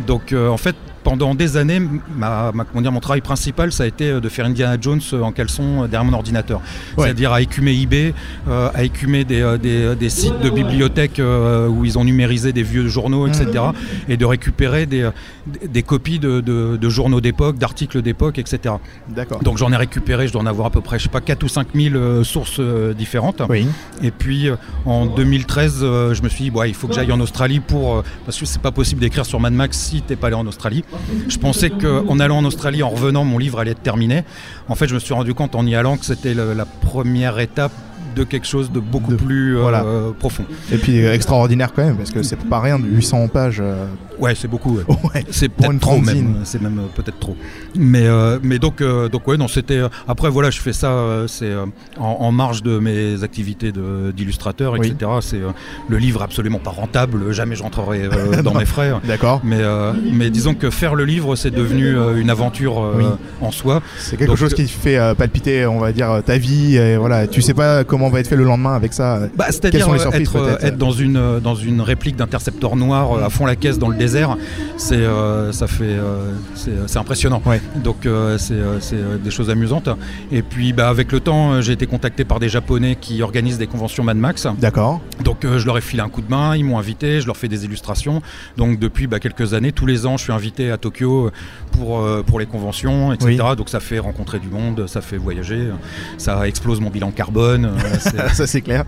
Donc, 0.06 0.34
euh, 0.34 0.50
en 0.50 0.58
fait, 0.58 0.76
pendant 1.04 1.36
des 1.36 1.58
années, 1.58 1.82
ma, 2.16 2.52
ma- 2.54 2.64
comment 2.64 2.82
dire, 2.82 2.92
mon 2.92 3.02
travail 3.02 3.20
principal, 3.20 3.74
ça 3.74 3.84
a 3.84 3.88
été 3.88 4.22
de 4.22 4.30
faire 4.30 4.46
Indiana 4.46 4.78
Jones 4.80 5.02
en 5.22 5.32
caleçon 5.34 5.82
derrière 5.82 6.06
mon 6.06 6.14
ordinateur. 6.14 6.62
Ouais. 6.98 7.06
C'est-à-dire 7.06 7.34
à 7.34 7.42
écumer 7.42 7.74
eBay, 7.78 8.14
euh, 8.48 8.70
à 8.74 8.84
écumer 8.84 9.26
des, 9.26 9.58
des- 9.62 9.96
des 9.96 10.10
sites 10.10 10.40
de 10.42 10.50
bibliothèques 10.50 10.83
euh, 11.20 11.68
où 11.68 11.86
ils 11.86 11.98
ont 11.98 12.04
numérisé 12.04 12.54
des 12.54 12.64
vieux 12.64 12.88
journaux, 12.88 13.28
etc. 13.28 13.46
Et 14.10 14.18
de 14.18 14.26
récupérer 14.26 14.86
des, 14.86 15.10
des- 15.68 15.84
copies 15.84 16.20
de, 16.20 16.42
de- 16.42 16.78
de 16.78 16.90
journaux 16.90 17.22
d'époque, 17.22 17.58
d'articles 17.58 18.02
d'époque, 18.02 18.40
etc. 18.40 18.76
D'accord. 19.10 19.40
Donc 19.44 19.58
j'en 19.58 19.72
ai 19.72 19.76
récupéré, 19.76 20.28
je 20.28 20.34
dois 20.34 20.42
en 20.42 20.46
avoir 20.46 20.68
à 20.68 20.70
peu 20.72 20.82
près, 20.82 20.98
je 21.00 21.04
sais 21.04 21.10
pas, 21.10 21.22
4 21.22 21.44
ou 21.44 21.48
5 21.48 21.68
000 21.76 21.96
euh, 21.96 22.24
sources 22.24 22.58
euh, 22.60 22.94
différentes. 22.94 23.42
Oui. 23.50 23.68
Et 24.02 24.12
puis 24.12 24.50
en 24.86 25.06
2013, 25.06 25.80
euh, 25.82 26.14
je 26.14 26.22
me 26.24 26.30
suis 26.30 26.46
dit, 26.46 26.50
ouais, 26.52 26.70
il 26.70 26.74
faut 26.76 26.88
que 26.88 26.94
j'aille 26.94 27.12
en 27.12 27.20
Australie 27.20 27.60
pour. 27.60 27.98
euh, 27.98 28.02
parce 28.26 28.40
que 28.40 28.46
c'est 28.46 28.62
pas 28.62 28.72
possible 28.72 29.02
d'écrire 29.02 29.26
sur 29.26 29.40
Mad 29.40 29.54
Max 29.54 29.78
si 29.78 30.02
t'es 30.02 30.16
pas 30.16 30.28
allé 30.28 30.36
en 30.36 30.48
Australie. 30.48 30.84
Je 31.28 31.38
pensais 31.38 31.70
qu'en 31.70 32.20
allant 32.20 32.38
en 32.38 32.46
Australie, 32.46 32.84
en 32.84 32.90
revenant, 32.90 33.24
mon 33.26 33.38
livre 33.38 33.60
allait 33.60 33.72
être 33.72 33.84
terminé. 33.84 34.24
En 34.70 34.76
fait, 34.76 34.88
je 34.88 34.94
me 34.96 35.00
suis 35.00 35.14
rendu 35.14 35.34
compte 35.34 35.56
en 35.56 35.66
y 35.66 35.76
allant 35.76 35.98
que 35.98 36.06
c'était 36.06 36.34
la 36.34 36.66
première 36.66 37.40
étape 37.40 37.72
de 38.16 38.24
quelque 38.24 38.48
chose 38.48 38.72
de 38.72 38.80
beaucoup 38.80 39.12
De- 39.12 39.18
plus 39.18 39.58
euh, 39.58 40.12
profond. 40.18 40.46
Et 40.72 40.78
puis 40.78 41.04
euh, 41.06 41.14
extraordinaire 41.14 41.72
quand 41.76 41.84
même, 41.84 41.98
parce 41.98 42.12
que 42.12 42.24
c'est 42.24 42.38
pas 42.38 42.60
rien 42.60 42.80
de 42.80 42.86
800 42.88 43.28
pages. 43.28 43.60
euh, 43.62 43.86
Ouais, 44.20 44.36
c'est 44.36 44.48
beaucoup. 44.48 44.78
ouais. 44.78 44.84
Ouais. 45.16 45.26
C'est 45.32 45.50
Pour 45.50 45.72
une 45.72 45.80
trop 45.80 45.98
même. 46.00 46.38
C'est 46.44 46.62
même 46.62 46.80
euh, 46.80 46.84
peut-être 46.96 47.20
trop. 47.20 47.36
Mais 47.76 48.06
euh, 48.06 48.40
mais 48.44 48.60
donc 48.60 48.82
donc 49.12 49.28
ouais 49.28 49.38
non 49.38 49.48
c'était 49.48 49.82
après 50.08 50.30
voilà 50.30 50.50
je 50.52 50.60
fais 50.62 50.74
ça 50.74 51.24
c'est 51.28 51.52
en, 51.56 52.04
en 52.04 52.32
marge 52.32 52.62
de 52.64 52.78
mes 52.80 53.24
activités 53.24 53.72
d'illustrateur 54.16 54.74
Oui. 54.74 54.88
etc. 54.88 55.12
C'est 55.22 55.40
le 55.90 55.98
livre 55.98 56.22
absolument 56.22 56.60
pas 56.60 56.70
rentable. 56.72 57.32
Jamais 57.32 57.56
je 57.56 57.64
rentrerai 57.64 58.10
dans 58.44 58.54
mes 58.54 58.66
frais. 58.66 58.92
D'accord. 59.08 59.42
Mais 59.44 59.62
mais 60.12 60.30
disons 60.30 60.54
que 60.54 60.70
faire 60.70 60.96
le 60.96 61.06
livre 61.06 61.36
c'est 61.36 61.52
devenu 61.52 61.96
une 62.18 62.30
aventure 62.30 62.94
Oui. 62.98 63.06
en 63.42 63.52
soi. 63.52 63.82
C'est 63.98 64.18
quelque 64.18 64.30
Donc, 64.30 64.38
chose 64.38 64.54
qui 64.54 64.68
fait 64.68 65.00
palpiter, 65.18 65.66
on 65.66 65.80
va 65.80 65.92
dire, 65.92 66.22
ta 66.26 66.38
vie. 66.38 66.76
Et 66.78 66.98
voilà, 66.98 67.28
tu 67.28 67.42
sais 67.42 67.54
pas 67.54 67.84
comment 67.84 68.03
va 68.10 68.20
être 68.20 68.28
fait 68.28 68.36
le 68.36 68.44
lendemain 68.44 68.74
avec 68.74 68.94
ça. 68.94 69.20
Bah, 69.36 69.46
Quelles 69.46 69.54
C'est-à-dire 69.54 69.90
euh, 69.90 70.12
être, 70.12 70.36
euh, 70.36 70.72
dans 70.72 70.92
une 70.92 71.18
euh, 71.18 71.40
dans 71.40 71.56
une 71.56 71.82
réplique 71.82 72.16
d'intercepteur 72.16 72.76
noir 72.76 73.14
euh, 73.14 73.26
à 73.26 73.30
fond 73.30 73.46
la 73.46 73.56
caisse 73.56 73.80
dans 73.80 73.90
le 73.90 73.98
désert, 73.98 74.38
c'est 74.78 74.96
euh, 74.96 75.52
ça 75.52 75.68
fait 75.68 75.84
euh, 75.84 76.32
c'est 76.88 76.98
impressionnant. 76.98 77.42
Ouais. 77.46 77.62
Donc 77.84 78.06
euh, 78.06 78.38
c'est 78.38 78.54
euh, 78.54 78.80
euh, 78.94 79.18
des 79.18 79.32
choses 79.32 79.50
amusantes. 79.50 79.90
Et 80.32 80.42
puis 80.42 80.74
bah, 80.74 80.90
avec 80.90 81.12
le 81.12 81.20
temps, 81.20 81.54
euh, 81.54 81.62
j'ai 81.62 81.74
été 81.74 81.86
contacté 81.86 82.26
par 82.26 82.40
des 82.40 82.50
Japonais 82.50 82.98
qui 83.00 83.22
organisent 83.22 83.58
des 83.58 83.68
conventions 83.68 84.04
Mad 84.04 84.18
Max. 84.18 84.48
D'accord. 84.60 85.02
Donc 85.24 85.46
euh, 85.46 85.58
je 85.60 85.66
leur 85.66 85.78
ai 85.78 85.82
filé 85.82 86.02
un 86.02 86.10
coup 86.10 86.22
de 86.22 86.30
main, 86.30 86.56
ils 86.56 86.64
m'ont 86.66 86.78
invité, 86.78 87.22
je 87.22 87.28
leur 87.28 87.38
fais 87.38 87.48
des 87.48 87.66
illustrations. 87.66 88.22
Donc 88.58 88.80
depuis 88.80 89.08
bah, 89.08 89.20
quelques 89.20 89.54
années, 89.54 89.72
tous 89.72 89.86
les 89.86 90.06
ans, 90.06 90.18
je 90.18 90.24
suis 90.24 90.34
invité 90.34 90.72
à 90.72 90.78
Tokyo 90.78 91.32
pour, 91.72 92.00
euh, 92.00 92.24
pour 92.26 92.40
les 92.40 92.46
conventions, 92.46 93.14
etc. 93.14 93.38
Donc 93.58 93.70
ça 93.70 93.80
fait 93.80 94.00
rencontrer 94.00 94.40
du 94.40 94.50
monde, 94.50 94.88
ça 94.88 95.02
fait 95.02 95.18
voyager, 95.18 95.70
ça 96.18 96.48
explose 96.48 96.80
mon 96.80 96.90
bilan 96.90 97.12
carbone. 97.12 97.72
ça 98.34 98.48
c'est 98.48 98.62
clair. 98.62 98.86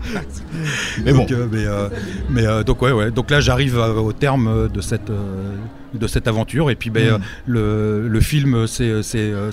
Mais 1.04 1.12
bon. 1.12 1.18
donc, 1.20 1.32
euh, 1.32 1.46
mais, 1.50 1.64
euh, 1.66 1.88
mais, 2.30 2.46
euh, 2.46 2.62
donc 2.62 2.82
ouais, 2.82 2.92
ouais. 2.92 3.10
Donc 3.10 3.30
là, 3.30 3.40
j'arrive 3.40 3.76
au 3.78 4.12
terme 4.12 4.68
de 4.68 4.80
cette 4.80 5.10
euh, 5.10 5.54
de 5.94 6.06
cette 6.06 6.28
aventure 6.28 6.70
et 6.70 6.74
puis 6.74 6.90
ben, 6.90 7.18
Mm. 7.18 7.20
le, 7.46 8.08
le 8.08 8.20
film 8.20 8.66
s'est 8.66 8.92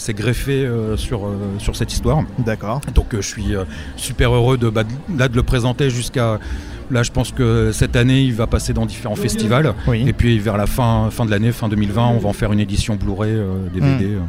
greffé 0.10 0.66
euh, 0.66 0.98
sur 0.98 1.26
euh, 1.26 1.32
sur 1.60 1.76
cette 1.76 1.94
histoire. 1.94 2.24
D'accord. 2.40 2.82
Donc 2.96 3.14
euh, 3.14 3.22
je 3.22 3.28
suis 3.28 3.56
euh, 3.56 3.64
super 3.96 4.34
heureux 4.34 4.58
de 4.58 4.70
bah, 4.70 4.84
de- 4.84 5.18
là 5.20 5.28
de 5.28 5.36
le 5.36 5.44
présenter 5.44 5.90
jusqu'à 5.90 6.40
là. 6.92 7.04
Je 7.04 7.12
pense 7.12 7.32
que 7.32 7.72
cette 7.72 7.96
année, 7.96 8.24
il 8.24 8.34
va 8.34 8.48
passer 8.48 8.74
dans 8.74 8.86
différents 8.86 9.16
festivals 9.16 9.74
Oui. 9.88 10.04
et 10.08 10.14
puis 10.14 10.38
vers 10.40 10.58
la 10.58 10.66
fin 10.68 11.10
fin 11.12 11.26
de 11.26 11.32
l'année, 11.32 11.52
fin 11.52 11.70
2020, 11.70 12.08
on 12.08 12.18
va 12.18 12.30
en 12.30 12.34
faire 12.34 12.52
une 12.52 12.60
édition 12.60 12.96
Blu-ray 12.96 13.32
euh, 13.32 13.54
DVD. 13.74 14.06
Mm. 14.16 14.22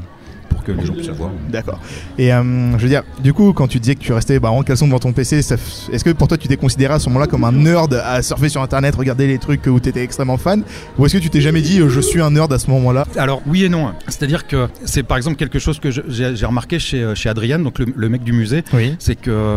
Pour 0.55 0.65
que 0.65 0.73
les 0.73 0.85
gens 0.87 0.95
puissent 0.95 1.09
le 1.09 1.13
voir. 1.15 1.31
D'accord. 1.51 1.79
Et 2.19 2.33
euh, 2.33 2.43
je 2.79 2.83
veux 2.83 2.89
dire, 2.89 3.03
du 3.23 3.33
coup, 3.33 3.53
quand 3.53 3.67
tu 3.69 3.79
disais 3.81 3.95
que 3.95 4.01
tu 4.01 4.13
restais 4.13 4.39
bah, 4.39 4.51
en 4.51 4.63
caleçon 4.63 4.87
devant 4.87 4.99
ton 4.99 5.13
PC, 5.13 5.39
est-ce 5.39 6.05
que 6.05 6.11
pour 6.11 6.29
toi 6.29 6.37
tu 6.39 6.49
t'es 6.49 6.57
considéré 6.57 6.95
à 6.95 6.99
ce 6.99 7.09
moment-là 7.09 7.27
comme 7.27 7.45
un 7.45 7.53
nerd 7.53 7.95
à 8.05 8.23
surfer 8.23 8.49
sur 8.49 8.63
internet, 8.63 8.95
regarder 8.95 9.27
les 9.27 9.39
trucs 9.39 9.67
où 9.67 9.79
tu 9.81 9.89
étais 9.89 10.03
extrêmement 10.03 10.37
fan 10.39 10.63
Ou 10.99 11.07
est-ce 11.07 11.15
que 11.17 11.23
tu 11.23 11.31
t'es 11.31 11.41
jamais 11.41 11.61
dit 11.61 11.81
euh, 11.81 11.89
je 11.89 12.01
suis 12.01 12.21
un 12.21 12.31
nerd 12.31 12.53
à 12.53 12.59
ce 12.59 12.71
moment-là? 12.71 13.05
Alors 13.17 13.43
oui 13.47 13.65
et 13.65 13.69
non. 13.69 13.93
C'est-à-dire 14.09 14.47
que 14.47 14.69
c'est 14.85 15.03
par 15.03 15.17
exemple 15.17 15.37
quelque 15.37 15.59
chose 15.59 15.79
que 15.81 15.91
j'ai 15.91 16.47
remarqué 16.47 16.79
chez, 16.79 17.03
euh, 17.03 17.15
chez 17.15 17.29
Adrian, 17.29 17.59
donc 17.59 17.79
le, 17.79 17.87
le 17.95 18.09
mec 18.09 18.23
du 18.23 18.33
musée, 18.33 18.63
Oui. 18.73 18.95
c'est 18.99 19.17
que 19.17 19.31
euh, 19.31 19.57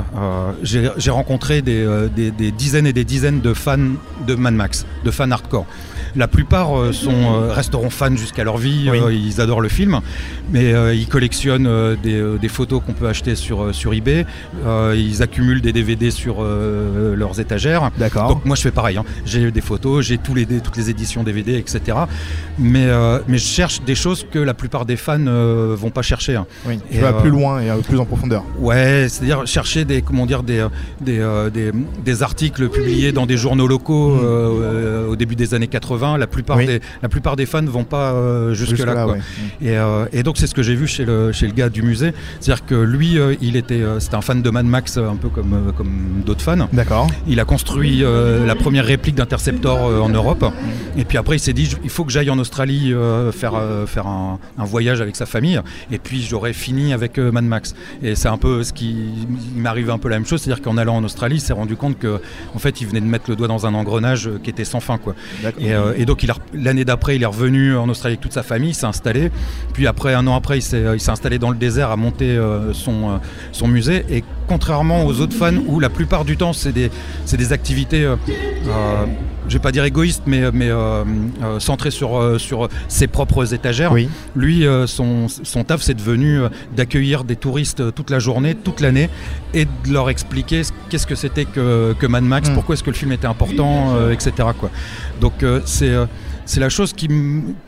j'ai 0.64 0.90
j'ai 0.98 1.12
rencontré 1.12 1.62
des, 1.62 1.84
euh, 1.84 2.08
des- 2.08 2.32
des 2.32 2.52
dizaines 2.52 2.88
et 2.88 2.94
des 2.94 3.04
dizaines 3.06 3.42
de 3.42 3.54
fans 3.54 3.78
de 4.28 4.36
Mad 4.36 4.54
Max, 4.54 4.86
de 5.06 5.12
fans 5.12 5.30
hardcore. 5.32 5.66
La 6.16 6.28
plupart 6.28 6.94
sont, 6.94 7.50
resteront 7.50 7.90
fans 7.90 8.16
jusqu'à 8.16 8.44
leur 8.44 8.58
vie, 8.58 8.90
ils 9.12 9.42
adorent 9.42 9.62
le 9.62 9.70
film, 9.70 10.00
mais 10.52 10.74
ils 10.96 11.08
collectionnent 11.08 11.96
des, 12.02 12.50
photos 12.50 12.82
qu'on 12.86 12.94
peut 12.94 13.08
acheter 13.08 13.36
sur, 13.36 13.74
sur 13.74 13.94
eBay, 13.94 14.26
ils 14.96 15.22
accumulent 15.22 15.62
des 15.62 15.74
DVD 15.74 16.12
sur 16.12 16.44
leurs 16.44 17.40
étagères. 17.40 17.92
D'accord. 17.98 18.30
Donc 18.30 18.46
moi 18.46 18.56
je 18.56 18.62
fais 18.62 18.72
pareil, 18.72 18.98
hein. 18.98 19.04
j'ai 19.26 19.52
des 19.52 19.62
photos, 19.62 20.06
j'ai 20.06 20.18
tous 20.18 20.34
les, 20.34 20.46
toutes 20.46 20.78
les 20.78 20.90
éditions 20.90 21.24
DVD, 21.24 21.58
etc. 21.58 21.98
Mais, 22.60 22.88
mais 23.28 23.38
je 23.38 23.46
cherche 23.46 23.82
des 23.82 23.96
choses 23.96 24.26
que 24.30 24.40
la 24.40 24.54
plupart 24.54 24.86
des 24.86 24.98
fans 24.98 25.20
vont 25.20 25.92
pas 25.92 26.02
chercher. 26.02 26.36
Hein. 26.36 26.46
Oui, 26.66 26.80
tu 26.92 27.00
vas 27.00 27.14
plus 27.14 27.30
loin 27.30 27.62
et 27.62 27.70
plus 27.82 28.00
en 28.00 28.06
profondeur. 28.06 28.44
Ouais, 28.60 29.08
c'est-à-dire 29.10 29.46
chercher 29.46 29.86
des, 29.86 30.02
comment 30.02 30.26
dire, 30.26 30.44
des, 30.44 30.66
des, 31.02 31.50
des, 31.54 31.72
des 32.04 32.24
articles 32.24 32.70
publiés 32.70 33.12
dans 33.12 33.26
des 33.26 33.38
journaux 33.38 33.68
locaux 33.68 34.16
mm. 34.16 34.20
euh, 34.24 35.08
au 35.08 35.16
début 35.16 35.36
des 35.36 35.54
années 35.54 35.68
80. 35.68 35.97
La 35.98 36.28
plupart, 36.28 36.58
des, 36.58 36.80
la 37.02 37.10
plupart 37.10 37.36
des 37.36 37.46
fans 37.46 37.62
ne 37.62 37.70
vont 37.70 37.84
pas 37.84 38.12
euh, 38.14 38.54
jusque-là. 38.54 39.08
et, 39.62 39.78
euh, 39.78 40.06
et, 40.14 40.24
donc 40.24 40.38
c'est 40.38 40.48
ce 40.48 40.56
que 40.56 40.64
j'ai 40.64 40.76
vu 40.76 40.88
chez 40.88 41.06
le, 41.06 41.32
chez 41.32 41.48
le 41.48 41.54
gars 41.54 41.70
du 41.70 41.82
musée. 41.82 42.14
C'est-à-dire 42.40 42.66
que 42.66 42.76
lui, 42.76 43.18
il 43.42 43.56
était, 43.56 43.84
c'était 44.00 44.16
un 44.16 44.22
fan 44.22 44.42
de 44.42 44.50
Mad 44.50 44.66
Max, 44.66 44.98
un 44.98 45.16
peu 45.16 45.30
comme, 45.30 45.74
comme 45.76 46.24
d'autres 46.26 46.42
fans. 46.42 46.68
D'accord. 46.74 47.08
Il 47.28 47.40
a 47.40 47.46
construit 47.46 48.04
la 48.46 48.56
première 48.56 48.86
réplique 48.86 49.16
d'Interceptor 49.16 50.04
en 50.04 50.10
Europe. 50.10 50.46
Et 50.98 51.06
puis 51.06 51.18
après, 51.18 51.38
il 51.38 51.40
s'est 51.40 51.54
dit, 51.54 51.76
il 51.84 51.90
faut 51.90 52.06
que 52.06 52.12
j'aille 52.12 52.30
en 52.30 52.40
Australie 52.40 52.94
faire, 53.32 53.60
faire 53.88 54.08
un, 54.08 54.40
un, 54.58 54.66
voyage 54.66 55.02
avec 55.02 55.16
sa 55.16 55.26
famille. 55.26 55.60
Et 55.92 55.98
puis 55.98 56.22
j'aurais 56.22 56.54
fini 56.54 56.94
avec 56.94 57.18
Mad 57.18 57.46
Max. 57.46 57.76
Et 58.04 58.16
c'est 58.16 58.28
un 58.28 58.38
peu 58.38 58.64
ce 58.64 58.74
qui 58.74 58.96
m'arrive 59.56 59.90
un 59.90 59.98
peu 59.98 60.10
la 60.10 60.18
même 60.18 60.26
chose, 60.26 60.42
c'est-à-dire 60.42 60.64
qu'en 60.64 60.78
allant 60.78 60.98
en 60.98 61.04
Australie, 61.04 61.38
il 61.38 61.42
s'est 61.42 61.54
rendu 61.54 61.76
compte 61.76 61.98
que 61.98 62.20
en 62.56 62.60
fait, 62.60 62.82
il 62.82 62.88
venait 62.88 63.02
de 63.02 63.06
mettre 63.06 63.30
le 63.30 63.36
doigt 63.36 63.48
dans 63.48 63.66
un 63.66 63.74
engrenage 63.74 64.28
euh, 64.28 64.40
qui 64.42 64.50
était 64.50 64.66
sans 64.66 64.80
fin. 64.80 64.98
Quoi. 64.98 65.16
Et, 65.60 65.74
euh, 65.74 65.87
et, 65.96 66.06
donc, 66.06 66.26
l'année 66.54 66.86
d'après, 66.86 67.16
il 67.16 67.24
est 67.24 67.28
revenu 67.28 67.76
en 67.76 67.88
Australie 67.90 68.14
avec 68.14 68.22
toute 68.22 68.34
sa 68.34 68.44
famille, 68.44 68.74
s'est 68.74 68.86
installé. 68.86 69.32
Puis 69.74 69.88
après, 69.88 70.14
un 70.14 70.26
an 70.28 70.36
après, 70.36 70.60
il 70.60 70.62
s'est 70.62 71.10
installé 71.10 71.40
dans 71.40 71.50
le 71.50 71.58
désert, 71.58 71.92
a 71.92 71.96
monté 71.96 72.26
euh, 72.26 72.74
son, 72.74 73.20
son 73.52 73.68
musée. 73.68 74.06
Et 74.10 74.24
contrairement 74.48 75.06
aux 75.06 75.20
autres 75.22 75.36
fans, 75.36 75.56
où 75.68 75.80
la 75.80 75.90
plupart 75.90 76.26
du 76.26 76.38
temps, 76.38 76.54
c'est 76.54 76.72
des, 76.72 76.90
des 77.38 77.54
activités 77.54 78.08
je 79.48 79.54
vais 79.54 79.60
pas 79.62 79.72
dire 79.72 79.86
égoïste, 79.86 80.24
mais, 80.26 80.52
mais 80.52 80.70
euh, 80.70 81.04
euh, 81.44 81.60
centré 81.60 81.92
sur, 81.92 82.18
euh, 82.18 82.38
sur 82.38 82.68
ses 82.88 83.08
propres 83.08 83.54
étagères. 83.54 83.94
Lui, 84.36 84.66
son, 84.86 85.28
son 85.28 85.64
taf, 85.64 85.82
c'est 85.82 85.94
devenu 85.94 86.42
d'accueillir 86.76 87.24
des 87.24 87.36
touristes 87.36 87.94
toute 87.94 88.10
la 88.10 88.20
journée, 88.20 88.56
toute 88.56 88.82
l'année, 88.82 89.10
et 89.54 89.66
de 89.66 89.94
leur 89.94 90.10
expliquer 90.10 90.62
qu'est-ce 90.90 91.08
que 91.08 91.16
c'était 91.16 91.46
que, 91.46 91.94
que, 91.98 92.06
Mad 92.06 92.24
Max, 92.24 92.50
hmm. 92.50 92.54
pourquoi 92.54 92.74
est-ce 92.74 92.84
que 92.84 92.90
le 92.90 92.96
film 92.96 93.12
était 93.12 93.28
important, 93.28 93.96
etc. 94.12 94.32
Quoi. 94.58 94.70
Donc 95.22 95.34
c'est 95.78 95.94
c'est 96.46 96.60
la 96.60 96.70
chose 96.70 96.94
qui, 96.94 97.10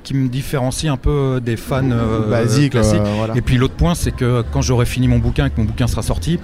qui, 0.03 0.13
me 0.13 0.29
différencie 0.29 0.91
un 0.91 0.97
peu 0.97 1.41
des 1.43 1.57
fans 1.57 1.83
Basiques, 2.29 2.71
classiques. 2.71 3.01
Et 3.35 3.41
puis 3.41 3.57
l'autre 3.57 3.75
point, 3.75 3.93
c'est 3.93 4.11
que 4.11 4.43
quand 4.51 4.61
j'aurai 4.61 4.85
fini 4.85 5.07
mon 5.07 5.19
bouquin 5.19 5.47
et 5.47 5.49
que 5.49 5.59
mon 5.59 5.65
bouquin 5.65 5.87
sera 5.87 6.01
sorti, 6.01 6.39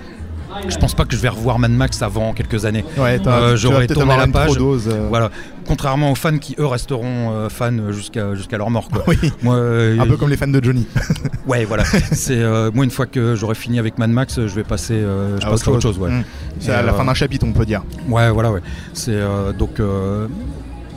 je 0.67 0.77
pense 0.77 0.93
pas 0.93 1.05
que 1.05 1.15
je 1.15 1.21
vais 1.21 1.29
revoir 1.29 1.59
Mad 1.59 1.71
Max 1.71 2.01
avant 2.01 2.33
quelques 2.33 2.65
années. 2.65 2.85
Euh, 2.97 3.55
j'aurais 3.55 3.87
tourné 3.87 4.17
la 4.17 4.27
page. 4.27 4.51
Euh. 4.57 5.07
Voilà. 5.09 5.31
Contrairement 5.67 6.11
aux 6.11 6.15
fans 6.15 6.37
qui 6.37 6.55
eux 6.59 6.65
resteront 6.65 7.31
euh, 7.31 7.49
fans 7.49 7.91
jusqu'à 7.91 8.35
jusqu'à 8.35 8.57
leur 8.57 8.69
mort. 8.69 8.89
Quoi. 8.89 9.03
Moi, 9.41 9.55
un 9.55 10.07
peu 10.07 10.17
comme 10.17 10.29
les 10.29 10.37
fans 10.37 10.47
de 10.47 10.63
Johnny. 10.63 10.87
ouais, 11.47 11.65
voilà. 11.65 11.83
C'est 11.83 12.41
moi 12.73 12.83
une 12.83 12.91
fois 12.91 13.05
que 13.05 13.35
j'aurai 13.35 13.55
fini 13.55 13.79
avec 13.79 13.97
Mad 13.97 14.09
Max, 14.09 14.35
je 14.35 14.55
vais 14.55 14.63
passer, 14.63 14.99
je 14.99 15.45
à 15.45 15.51
autre 15.51 15.79
chose. 15.79 15.97
ouais. 15.97 16.11
Mmh. 16.11 16.23
C'est 16.59 16.71
à 16.71 16.81
la 16.81 16.93
fin 16.93 17.05
d'un 17.05 17.13
chapitre, 17.13 17.45
on 17.47 17.53
peut 17.53 17.65
dire. 17.65 17.83
Ouais, 18.07 18.29
voilà, 18.29 18.51
ouais. 18.51 18.61
C'est 18.93 19.19
donc 19.57 19.79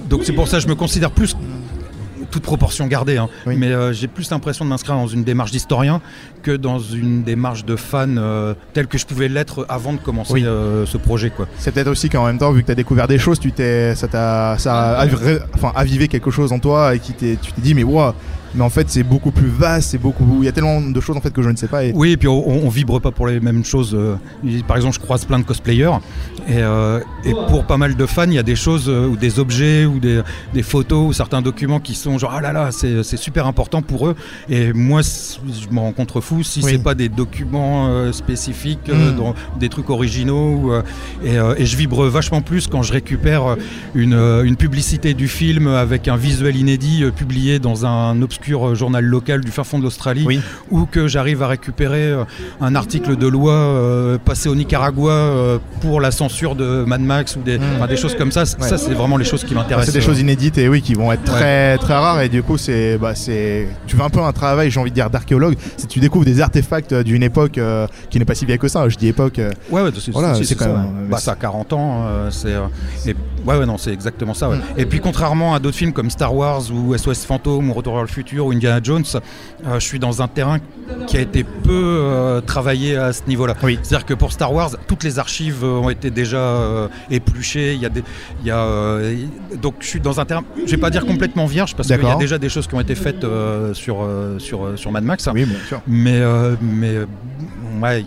donc 0.08 0.24
c'est 0.24 0.32
pour 0.32 0.48
ça 0.48 0.58
que 0.58 0.62
je 0.62 0.68
me 0.68 0.74
considère 0.74 1.10
plus 1.10 1.36
toute 2.30 2.42
proportion 2.42 2.86
gardée, 2.86 3.16
hein. 3.16 3.28
mais 3.46 3.68
euh, 3.68 3.92
j'ai 3.92 4.06
plus 4.06 4.30
l'impression 4.30 4.64
de 4.64 4.70
m'inscrire 4.70 4.96
dans 4.96 5.06
une 5.06 5.24
démarche 5.24 5.50
d'historien 5.50 6.00
que 6.42 6.50
dans 6.50 6.78
une 6.78 7.22
démarche 7.22 7.64
de 7.64 7.76
fan 7.76 8.18
euh, 8.18 8.54
telle 8.72 8.86
que 8.86 8.98
je 8.98 9.06
pouvais 9.06 9.28
l'être 9.28 9.64
avant 9.68 9.92
de 9.92 9.98
commencer 9.98 10.44
euh, 10.44 10.86
ce 10.86 10.98
projet. 10.98 11.32
C'est 11.58 11.72
peut-être 11.72 11.88
aussi 11.88 12.08
qu'en 12.08 12.26
même 12.26 12.38
temps, 12.38 12.52
vu 12.52 12.62
que 12.62 12.66
tu 12.66 12.72
as 12.72 12.74
découvert 12.74 13.08
des 13.08 13.18
choses, 13.18 13.38
tu 13.38 13.52
t'es, 13.52 13.94
ça, 13.94 14.08
t'a, 14.08 14.56
ça 14.58 15.00
a 15.00 15.06
enfin, 15.54 15.72
avivé 15.74 16.08
quelque 16.08 16.30
chose 16.30 16.52
en 16.52 16.58
toi 16.58 16.94
et 16.94 16.98
qui 16.98 17.12
t'es, 17.12 17.38
tu 17.40 17.52
t'es 17.52 17.62
dit, 17.62 17.74
mais 17.74 17.82
waouh, 17.82 18.12
mais 18.54 18.64
en 18.64 18.70
fait 18.70 18.88
c'est 18.88 19.02
beaucoup 19.02 19.30
plus 19.30 19.48
vaste, 19.48 19.90
c'est 19.90 19.98
beaucoup, 19.98 20.38
il 20.40 20.44
y 20.44 20.48
a 20.48 20.52
tellement 20.52 20.80
de 20.80 21.00
choses 21.00 21.16
en 21.16 21.20
fait 21.20 21.32
que 21.32 21.42
je 21.42 21.50
ne 21.50 21.56
sais 21.56 21.68
pas. 21.68 21.82
Oui, 21.94 22.12
et 22.12 22.16
puis 22.16 22.28
on, 22.28 22.68
vibre 22.68 23.00
pas 23.00 23.10
pour 23.10 23.26
les 23.26 23.40
mêmes 23.40 23.64
choses. 23.64 23.94
Euh, 23.94 24.16
par 24.66 24.76
exemple, 24.76 24.94
je 24.94 25.00
croise 25.00 25.24
plein 25.24 25.38
de 25.38 25.44
cosplayers 25.44 25.98
et, 26.48 26.58
euh, 26.58 27.00
et 27.24 27.32
pour 27.48 27.64
pas 27.64 27.76
mal 27.76 27.94
de 27.94 28.06
fans, 28.06 28.24
il 28.24 28.34
y 28.34 28.38
a 28.38 28.42
des 28.42 28.56
choses 28.56 28.88
euh, 28.88 29.06
ou 29.06 29.16
des 29.16 29.38
objets 29.38 29.84
ou 29.84 29.98
des, 29.98 30.22
des, 30.54 30.62
photos 30.62 31.08
ou 31.08 31.12
certains 31.12 31.42
documents 31.42 31.80
qui 31.80 31.94
sont 31.94 32.18
genre 32.18 32.32
ah 32.34 32.40
là 32.40 32.52
là, 32.52 32.70
c'est 32.72 33.16
super 33.16 33.46
important 33.46 33.82
pour 33.82 34.08
eux. 34.08 34.16
Et 34.48 34.72
moi, 34.72 35.02
je 35.02 35.68
m'en 35.70 35.82
rencontre 35.82 36.20
fou 36.20 36.42
si 36.42 36.62
c'est 36.62 36.82
pas 36.82 36.94
des 36.94 37.08
documents 37.08 38.12
spécifiques, 38.12 38.88
hmm. 38.88 39.58
des 39.58 39.68
trucs 39.68 39.90
originaux. 39.90 40.72
et, 41.24 41.34
et, 41.34 41.66
je 41.66 41.76
vibre 41.76 42.04
vachement 42.06 42.40
plus 42.40 42.66
quand 42.66 42.82
je 42.82 42.92
récupère 42.92 43.56
une, 43.94 44.14
une 44.14 44.56
publicité 44.56 45.14
du 45.14 45.28
film 45.28 45.66
avec 45.66 46.08
un 46.08 46.16
visuel 46.16 46.56
inédit 46.56 47.04
publié 47.14 47.58
dans 47.58 47.84
un 47.84 48.20
obscur 48.22 48.37
euh, 48.48 48.74
journal 48.74 49.04
local 49.04 49.42
du 49.42 49.50
fin 49.50 49.64
fond 49.64 49.78
de 49.78 49.84
l'Australie, 49.84 50.40
ou 50.70 50.86
que 50.86 51.08
j'arrive 51.08 51.42
à 51.42 51.48
récupérer 51.48 52.10
euh, 52.10 52.24
un 52.60 52.74
article 52.74 53.16
de 53.16 53.26
loi 53.26 53.52
euh, 53.52 54.18
passé 54.18 54.48
au 54.48 54.54
Nicaragua 54.54 55.58
pour 55.80 56.00
la 56.00 56.10
censure 56.10 56.54
de 56.54 56.84
Mad 56.84 57.00
Max 57.00 57.36
ou 57.36 57.40
des, 57.40 57.58
mmh. 57.58 57.86
des 57.88 57.96
choses 57.96 58.14
comme 58.16 58.32
ça. 58.32 58.44
Ça, 58.46 58.78
c'est 58.78 58.94
vraiment 58.94 59.16
les 59.16 59.24
choses 59.24 59.44
qui 59.44 59.54
m'intéressent. 59.54 59.92
c'est 59.92 59.98
des 59.98 60.04
choses 60.04 60.20
inédites 60.20 60.58
et 60.58 60.68
oui, 60.68 60.82
qui 60.82 60.94
vont 60.94 61.12
être 61.12 61.24
très 61.24 61.78
très 61.78 61.94
rares. 61.94 62.22
Et 62.22 62.28
du 62.28 62.42
coup, 62.42 62.58
c'est, 62.58 62.98
bah, 62.98 63.14
c'est, 63.14 63.68
tu 63.86 63.96
fais 63.96 64.02
un 64.02 64.10
peu 64.10 64.20
un 64.20 64.32
travail, 64.32 64.70
j'ai 64.70 64.80
envie 64.80 64.90
de 64.90 64.94
dire, 64.94 65.10
d'archéologue. 65.10 65.56
Si 65.76 65.86
tu 65.86 66.00
découvres 66.00 66.24
des 66.24 66.40
artefacts 66.40 66.94
d'une 66.94 67.22
époque 67.22 67.60
qui 68.10 68.18
n'est 68.18 68.24
pas 68.24 68.34
si 68.34 68.46
vieille 68.46 68.58
que 68.58 68.68
ça, 68.68 68.88
je 68.88 68.96
dis 68.96 69.08
époque. 69.08 69.40
Ouais, 69.70 69.82
c'est, 69.98 70.12
voilà, 70.12 70.34
c'est, 70.34 70.54
quand 70.54 70.66
même. 70.66 71.08
Bah, 71.10 71.18
ça 71.18 71.32
a 71.32 71.36
40 71.36 71.72
ans. 71.72 72.04
c'est, 72.30 72.54
ouais, 73.48 73.58
ouais, 73.58 73.66
non, 73.66 73.78
c'est 73.78 73.92
exactement 73.92 74.34
ça. 74.34 74.48
Mmh. 74.48 74.62
Et 74.76 74.86
puis, 74.86 75.00
contrairement 75.00 75.54
à 75.54 75.58
d'autres 75.58 75.76
films 75.76 75.92
comme 75.92 76.10
Star 76.10 76.34
Wars 76.34 76.62
ou 76.70 76.96
SOS 76.96 77.24
Fantôme 77.24 77.70
ou 77.70 77.72
Retour 77.72 77.94
vers 77.94 78.02
le 78.02 78.08
futur, 78.08 78.46
ou 78.46 78.52
Indiana 78.52 78.80
Jones, 78.82 79.04
euh, 79.66 79.80
je 79.80 79.84
suis 79.84 79.98
dans 79.98 80.20
un 80.22 80.28
terrain 80.28 80.58
qui 81.06 81.16
a 81.16 81.20
été 81.20 81.44
peu 81.44 81.70
euh, 81.72 82.40
travaillé 82.40 82.96
à 82.96 83.12
ce 83.12 83.22
niveau-là. 83.26 83.54
C'est-à-dire 83.60 84.04
que 84.04 84.14
pour 84.14 84.32
Star 84.32 84.52
Wars, 84.52 84.70
toutes 84.86 85.04
les 85.04 85.18
archives 85.18 85.64
euh, 85.64 85.78
ont 85.78 85.90
été 85.90 86.10
déjà 86.10 86.88
épluchées. 87.10 87.74
Il 87.74 87.80
y 87.80 87.86
a 87.86 87.88
des, 87.88 88.02
il 88.40 88.46
y 88.46 88.50
a, 88.50 88.98
donc 89.60 89.76
je 89.80 89.86
suis 89.86 90.00
dans 90.00 90.20
un 90.20 90.24
terrain, 90.24 90.44
je 90.64 90.70
vais 90.70 90.76
pas 90.76 90.90
dire 90.90 91.06
complètement 91.06 91.46
vierge 91.46 91.74
parce 91.74 91.88
qu'il 91.88 92.02
y 92.02 92.06
a 92.06 92.16
déjà 92.16 92.38
des 92.38 92.48
choses 92.48 92.66
qui 92.66 92.74
ont 92.74 92.80
été 92.80 92.94
faites 92.94 93.24
sur, 93.72 94.06
sur, 94.38 94.78
sur 94.78 94.92
Mad 94.92 95.04
Max. 95.04 95.28
Oui, 95.32 95.44
bien 95.44 95.58
sûr. 95.66 95.80
Mais, 95.86 96.20
mais 96.60 96.94
Ouais, 97.82 98.04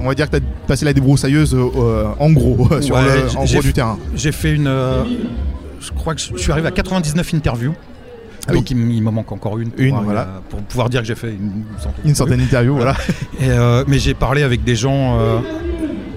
on 0.00 0.08
va 0.08 0.14
dire 0.14 0.30
que 0.30 0.36
tu 0.36 0.42
as 0.42 0.66
passé 0.66 0.84
la 0.84 0.92
débroussailleuse 0.92 1.54
en 1.54 2.30
gros, 2.32 2.68
sur 2.80 2.96
le, 2.96 3.36
en 3.36 3.44
gros 3.44 3.62
du 3.62 3.72
terrain. 3.72 3.98
J'ai 4.14 4.32
fait 4.32 4.52
une. 4.52 4.72
je 5.80 5.90
crois 5.92 6.14
que 6.14 6.20
je 6.20 6.36
suis 6.36 6.52
arrivé 6.52 6.68
à 6.68 6.72
99 6.72 7.34
interviews. 7.34 7.74
Ah 8.46 8.52
Donc 8.52 8.70
il, 8.70 8.76
me 8.76 9.10
manque 9.10 9.32
encore 9.32 9.58
une 9.58 9.70
pour, 9.70 9.84
une, 9.84 9.96
voilà. 9.96 10.42
pour 10.48 10.60
pouvoir 10.62 10.88
dire 10.88 11.02
que 11.02 11.06
j'ai 11.06 11.14
fait 11.14 11.30
une, 11.30 11.64
centaine, 11.78 12.04
une 12.04 12.14
centaine 12.14 12.40
d'interviews. 12.40 12.76
Voilà. 12.76 12.96
Euh, 13.42 13.84
mais 13.86 13.98
j'ai 13.98 14.14
parlé 14.14 14.42
avec 14.42 14.64
des 14.64 14.76
gens 14.76 15.18
euh, 15.18 15.38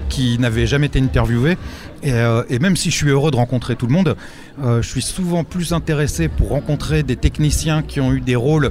qui 0.08 0.38
n'avaient 0.38 0.66
jamais 0.66 0.86
été 0.86 1.00
interviewés. 1.00 1.56
Et, 2.02 2.12
euh, 2.12 2.42
et, 2.50 2.58
même 2.58 2.76
si 2.76 2.90
je 2.90 2.96
suis 2.96 3.08
heureux 3.08 3.30
de 3.30 3.36
rencontrer 3.36 3.76
tout 3.76 3.86
le 3.86 3.92
monde, 3.92 4.16
je 4.62 4.86
suis 4.86 5.02
souvent 5.02 5.42
plus 5.42 5.72
intéressé 5.72 6.28
pour 6.28 6.50
rencontrer 6.50 7.02
des 7.02 7.16
techniciens 7.16 7.82
qui 7.82 8.00
ont 8.00 8.12
eu 8.12 8.20
des 8.20 8.36
rôles 8.36 8.70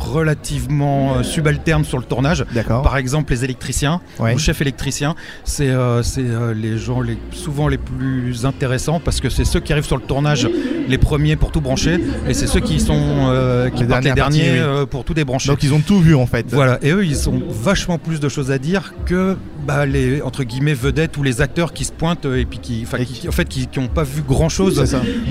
relativement 0.00 1.16
euh, 1.16 1.22
subalternes 1.22 1.84
sur 1.84 1.98
le 1.98 2.04
tournage. 2.04 2.44
Par 2.66 2.96
exemple, 2.96 3.32
les 3.32 3.44
électriciens 3.44 4.00
ou 4.18 4.38
chefs 4.38 4.60
électriciens, 4.60 5.14
c'est 5.44 5.68
euh, 5.68 6.02
euh, 6.18 6.54
les 6.54 6.78
gens 6.78 7.00
les, 7.00 7.18
souvent 7.32 7.68
les 7.68 7.78
plus 7.78 8.46
intéressants 8.46 9.00
parce 9.00 9.20
que 9.20 9.28
c'est 9.28 9.44
ceux 9.44 9.60
qui 9.60 9.72
arrivent 9.72 9.86
sur 9.86 9.96
le 9.96 10.02
tournage 10.02 10.48
les 10.88 10.98
premiers 10.98 11.36
pour 11.36 11.52
tout 11.52 11.60
brancher 11.60 12.00
et 12.26 12.34
c'est 12.34 12.46
ceux 12.46 12.60
qui 12.60 12.80
sont 12.80 13.70
qui 13.74 13.84
les 13.84 14.00
les 14.00 14.12
derniers 14.12 14.62
pour 14.90 15.04
tout 15.04 15.14
débrancher. 15.14 15.48
Donc 15.48 15.62
ils 15.62 15.74
ont 15.74 15.80
tout 15.80 16.00
vu 16.00 16.14
en 16.14 16.26
fait. 16.26 16.46
Voilà, 16.50 16.78
et 16.82 16.90
eux 16.90 17.04
ils 17.04 17.28
ont 17.28 17.42
vachement 17.48 17.98
plus 17.98 18.20
de 18.20 18.28
choses 18.28 18.50
à 18.50 18.58
dire 18.58 18.94
que 19.06 19.36
bah, 19.66 19.86
les 19.86 20.22
entre 20.22 20.42
guillemets 20.44 20.74
vedettes 20.74 21.16
ou 21.16 21.22
les 21.22 21.40
acteurs 21.40 21.72
qui 21.72 21.84
se 21.84 21.92
pointent 21.92 22.24
et 22.24 22.44
puis 22.44 22.58
qui, 22.58 22.86
qui, 23.04 23.28
en 23.28 23.32
fait 23.32 23.48
qui 23.48 23.68
n'ont 23.76 23.88
pas 23.88 24.02
vu 24.02 24.22
grand 24.22 24.48
chose 24.48 24.82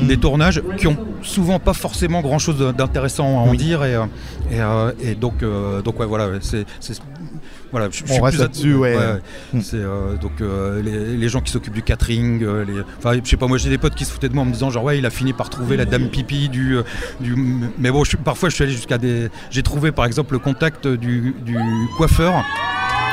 des 0.04 0.18
tournages, 0.18 0.62
qui 0.78 0.88
ont 0.88 0.98
souvent 1.22 1.60
pas 1.60 1.74
forcément 1.74 2.22
grand 2.22 2.40
chose 2.40 2.74
d'intéressant 2.78 3.40
à 3.40 3.42
en 3.42 3.54
dire 3.54 3.84
et, 3.84 3.96
euh, 4.62 4.92
et, 5.02 5.16
donc, 5.16 5.44
euh, 5.44 5.82
donc 5.82 6.00
ouais, 6.00 6.06
voilà, 6.06 6.30
c'est 6.42 6.66
voilà, 7.72 7.88
je, 7.92 8.04
on 8.10 8.22
reste 8.22 8.40
là-dessus, 8.40 8.74
ouais. 8.74 8.96
Hmm. 9.54 9.62
C'est 9.62 9.78
euh, 9.78 10.16
donc 10.16 10.42
les, 10.42 11.30
gens 11.30 11.42
qui 11.42 11.52
s'occupent 11.52 11.74
du 11.74 11.84
catering, 11.84 12.40
les, 12.40 12.82
enfin, 12.98 13.20
je 13.24 13.30
sais 13.30 13.38
pas, 13.38 13.48
moi 13.48 13.58
j'ai 13.58 13.70
des 13.70 13.78
potes 13.78 13.96
qui 13.96 14.06
se 14.06 14.12
foutaient 14.12 14.30
de 14.30 14.34
moi 14.34 14.44
en 14.44 14.48
me 14.48 14.54
disant 14.54 14.70
genre 14.72 14.84
ouais, 14.84 14.98
il 14.98 15.06
a 15.06 15.12
fini 15.12 15.34
par 15.34 15.50
trouver 15.50 15.78
la 15.78 15.86
dame 15.86 16.10
pipi 16.10 16.50
du, 16.50 16.78
du 17.20 17.36
mais 17.78 17.92
bon, 17.92 18.04
parfois 18.24 18.50
je 18.50 18.56
suis 18.56 18.64
allé 18.64 18.74
jusqu'à 18.74 18.98
des, 18.98 19.30
j'ai 19.52 19.64
trouvé 19.64 19.92
par 19.92 20.06
exemple 20.06 20.34
le 20.34 20.40
contact 20.40 20.88
du, 20.88 21.36
du 21.46 21.58
coiffeur. 21.98 22.44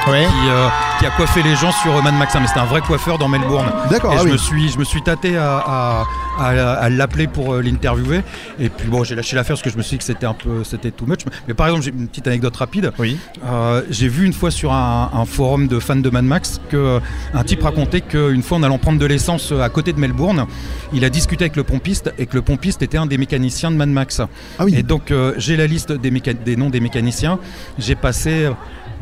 Qui, 0.07 1.07
a 1.07 1.11
coiffé 1.11 1.43
les 1.43 1.57
gens 1.57 1.73
sur 1.73 2.03
Mad 2.03 2.15
Max, 2.15 2.35
mais 2.41 2.47
c'était 2.47 2.61
un 2.61 2.65
vrai 2.65 2.81
coiffeur 2.81 3.19
dans 3.19 3.29
Melbourne. 3.29 3.67
D'accord. 3.91 4.13
Et 4.15 4.17
ah 4.19 4.23
je 4.25 4.29
me 4.29 4.37
suis, 4.37 4.69
je 4.71 4.79
me 4.79 4.85
suis 4.85 5.03
tâté 5.03 5.37
à 5.37 6.05
à, 6.39 6.73
à 6.75 6.89
l'appeler 6.89 7.27
pour 7.27 7.55
euh, 7.55 7.63
l'interviewer. 7.63 8.23
Et 8.59 8.69
puis 8.69 8.89
bon, 8.89 9.05
j'ai 9.05 9.15
lâché 9.15 9.37
l'affaire 9.37 9.55
parce 9.55 9.63
que 9.63 9.71
je 9.71 9.77
me 9.77 9.83
suis 9.83 9.95
dit 9.95 9.99
que 9.99 10.05
c'était 10.05 10.27
un 10.27 10.35
peu, 10.35 10.65
c'était 10.65 10.91
too 10.91 11.07
much. 11.07 11.21
Mais 11.49 11.55
par 11.55 11.67
exemple, 11.67 11.85
j'ai 11.85 11.91
une 11.91 12.09
petite 12.09 12.27
anecdote 12.27 12.57
rapide. 12.57 12.93
Oui. 12.99 13.19
Euh, 13.45 13.83
j'ai 13.91 14.09
vu 14.09 14.25
une 14.25 14.33
fois 14.33 14.51
sur 14.51 14.73
un, 14.73 15.11
un 15.13 15.25
forum 15.25 15.69
de 15.69 15.79
fans 15.79 15.97
de 15.97 16.11
Mad 16.11 16.25
Max 16.25 16.61
que 16.69 16.77
euh, 16.77 17.01
un 17.35 17.45
type 17.45 17.63
racontait 17.63 18.01
qu'une 18.01 18.43
fois 18.43 18.59
en 18.59 18.63
allant 18.63 18.79
prendre 18.79 18.99
de 18.99 19.07
l'essence 19.07 19.53
euh, 19.53 19.61
à 19.61 19.69
côté 19.69 19.93
de 19.93 20.01
Melbourne, 20.01 20.47
il 20.93 21.05
a 21.05 21.11
discuté 21.11 21.45
avec 21.45 21.57
le 21.57 21.65
pompiste 21.65 22.13
et 22.19 22.27
que 22.27 22.35
le 22.35 22.43
pompiste 22.43 22.83
était 22.83 22.99
un 22.99 23.07
des 23.07 23.19
mécaniciens 23.19 23.71
de 23.71 23.77
Mad 23.77 23.89
Max. 23.89 24.21
Ah 24.59 24.65
oui. 24.65 24.75
Et 24.77 24.83
donc 24.83 25.11
euh, 25.11 25.35
j'ai 25.39 25.57
la 25.57 25.67
liste 25.67 25.93
des, 25.93 26.11
des 26.11 26.57
noms 26.57 26.71
des 26.71 26.81
mécaniciens. 26.81 27.39
J'ai 27.79 27.95
passé, 27.95 28.45
euh, 28.45 28.53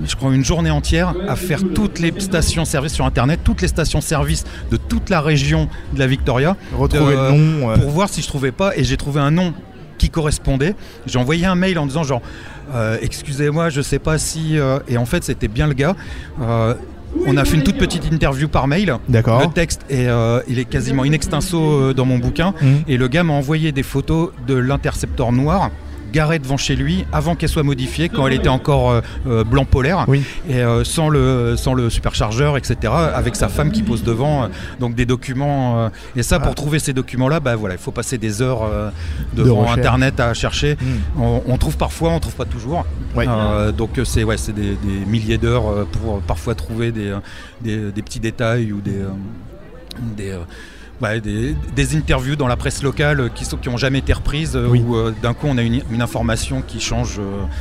je 0.02 0.16
crois, 0.16 0.34
une 0.34 0.44
journée 0.44 0.70
entière 0.70 1.14
à 1.28 1.36
faire 1.36 1.60
toutes 1.74 2.00
les 2.00 2.12
stations-service 2.18 2.92
sur 2.92 3.04
Internet, 3.06 3.40
toutes 3.44 3.62
les 3.62 3.68
stations-service 3.68 4.44
de 4.70 4.76
toute 4.76 5.10
la 5.10 5.20
région 5.20 5.68
de 5.92 5.98
la 5.98 6.06
Victoria, 6.06 6.56
Retrouver 6.76 7.14
de- 7.14 7.20
le 7.20 7.30
nom. 7.32 7.70
euh, 7.70 7.76
pour 7.78 7.90
voir 7.90 8.08
si 8.08 8.22
je 8.22 8.26
trouvais 8.26 8.52
pas. 8.52 8.76
Et 8.76 8.84
j'ai 8.84 8.96
trouvé 8.96 9.20
un 9.20 9.30
nom 9.30 9.52
qui 9.98 10.10
correspondait. 10.10 10.74
J'ai 11.06 11.18
envoyé 11.18 11.46
un 11.46 11.54
mail 11.54 11.78
en 11.78 11.86
disant 11.86 12.02
genre, 12.02 12.22
euh, 12.74 12.96
excusez-moi, 13.02 13.70
je 13.70 13.80
sais 13.82 14.00
pas 14.00 14.18
si. 14.18 14.58
euh, 14.58 14.78
et 14.88 14.96
en 14.98 15.06
fait, 15.06 15.22
c'était 15.22 15.48
bien 15.48 15.66
le 15.68 15.74
gars. 15.74 15.94
On 17.26 17.36
a 17.36 17.44
fait 17.44 17.54
une 17.56 17.62
toute 17.62 17.78
petite 17.78 18.10
interview 18.12 18.48
par 18.48 18.66
mail. 18.66 18.96
D'accord. 19.08 19.40
Le 19.40 19.46
texte 19.46 19.82
est, 19.88 20.08
euh, 20.08 20.40
il 20.48 20.58
est 20.58 20.64
quasiment 20.64 21.04
in 21.04 21.12
extenso 21.12 21.60
euh, 21.62 21.94
dans 21.94 22.04
mon 22.04 22.18
bouquin. 22.18 22.54
Mhm. 22.60 22.82
Et 22.88 22.96
le 22.96 23.06
gars 23.06 23.22
m'a 23.22 23.34
envoyé 23.34 23.70
des 23.70 23.84
photos 23.84 24.30
de 24.48 24.54
l'intercepteur 24.54 25.30
noir 25.30 25.70
garée 26.14 26.38
devant 26.38 26.56
chez 26.56 26.76
lui 26.76 27.04
avant 27.12 27.34
qu'elle 27.34 27.48
soit 27.48 27.64
modifiée 27.64 28.08
quand 28.08 28.26
elle 28.28 28.34
était 28.34 28.48
encore 28.48 28.90
euh, 28.90 29.00
euh, 29.26 29.44
blanc 29.44 29.64
polaire 29.64 30.04
Oui. 30.06 30.22
et 30.48 30.58
euh, 30.62 30.84
sans 30.84 31.08
le 31.08 31.56
sans 31.56 31.74
le 31.74 31.90
superchargeur 31.90 32.56
etc 32.56 32.92
avec 33.20 33.34
sa 33.36 33.48
femme 33.48 33.72
qui 33.72 33.82
pose 33.82 34.02
devant 34.04 34.48
donc 34.78 34.94
des 34.94 35.06
documents 35.06 35.90
et 36.14 36.22
ça 36.22 36.38
pour 36.38 36.52
Ah. 36.52 36.54
trouver 36.54 36.78
ces 36.78 36.92
documents 36.92 37.28
là 37.28 37.40
bah 37.40 37.56
voilà 37.56 37.74
il 37.74 37.80
faut 37.80 37.90
passer 37.90 38.16
des 38.16 38.40
heures 38.40 38.62
De 39.34 39.42
devant 39.42 39.70
internet 39.72 40.20
à 40.20 40.32
chercher 40.34 40.74
Hmm. 40.76 41.20
on, 41.22 41.42
on 41.46 41.56
trouve 41.58 41.76
parfois 41.76 42.10
on 42.10 42.20
trouve 42.20 42.36
pas 42.36 42.44
toujours 42.44 42.84
donc 43.76 43.90
c'est 44.04 44.24
ouais 44.24 44.36
c'est 44.36 44.52
des, 44.54 44.74
des 44.76 44.98
milliers 45.06 45.38
d'heures 45.38 45.86
pour 45.92 46.20
parfois 46.20 46.54
trouver 46.54 46.92
des, 46.92 47.12
des, 47.60 47.90
des 47.90 48.02
petits 48.02 48.20
détails 48.20 48.72
ou 48.72 48.80
des 48.80 49.00
des, 50.16 50.36
ouais, 51.02 51.20
des, 51.20 51.54
des 51.74 51.96
interviews 51.96 52.36
dans 52.36 52.46
la 52.48 52.56
presse 52.56 52.82
locale 52.82 53.20
euh, 53.20 53.28
qui 53.28 53.44
sont 53.44 53.56
qui 53.56 53.68
ont 53.68 53.76
jamais 53.76 53.98
été 53.98 54.12
reprises 54.12 54.56
euh, 54.56 54.66
Oui. 54.68 54.82
où 54.86 54.96
euh, 54.96 55.12
d'un 55.22 55.34
coup 55.34 55.46
on 55.48 55.56
a 55.58 55.62
une, 55.62 55.80
une 55.90 56.02
information 56.02 56.62
qui 56.66 56.80
change 56.80 57.20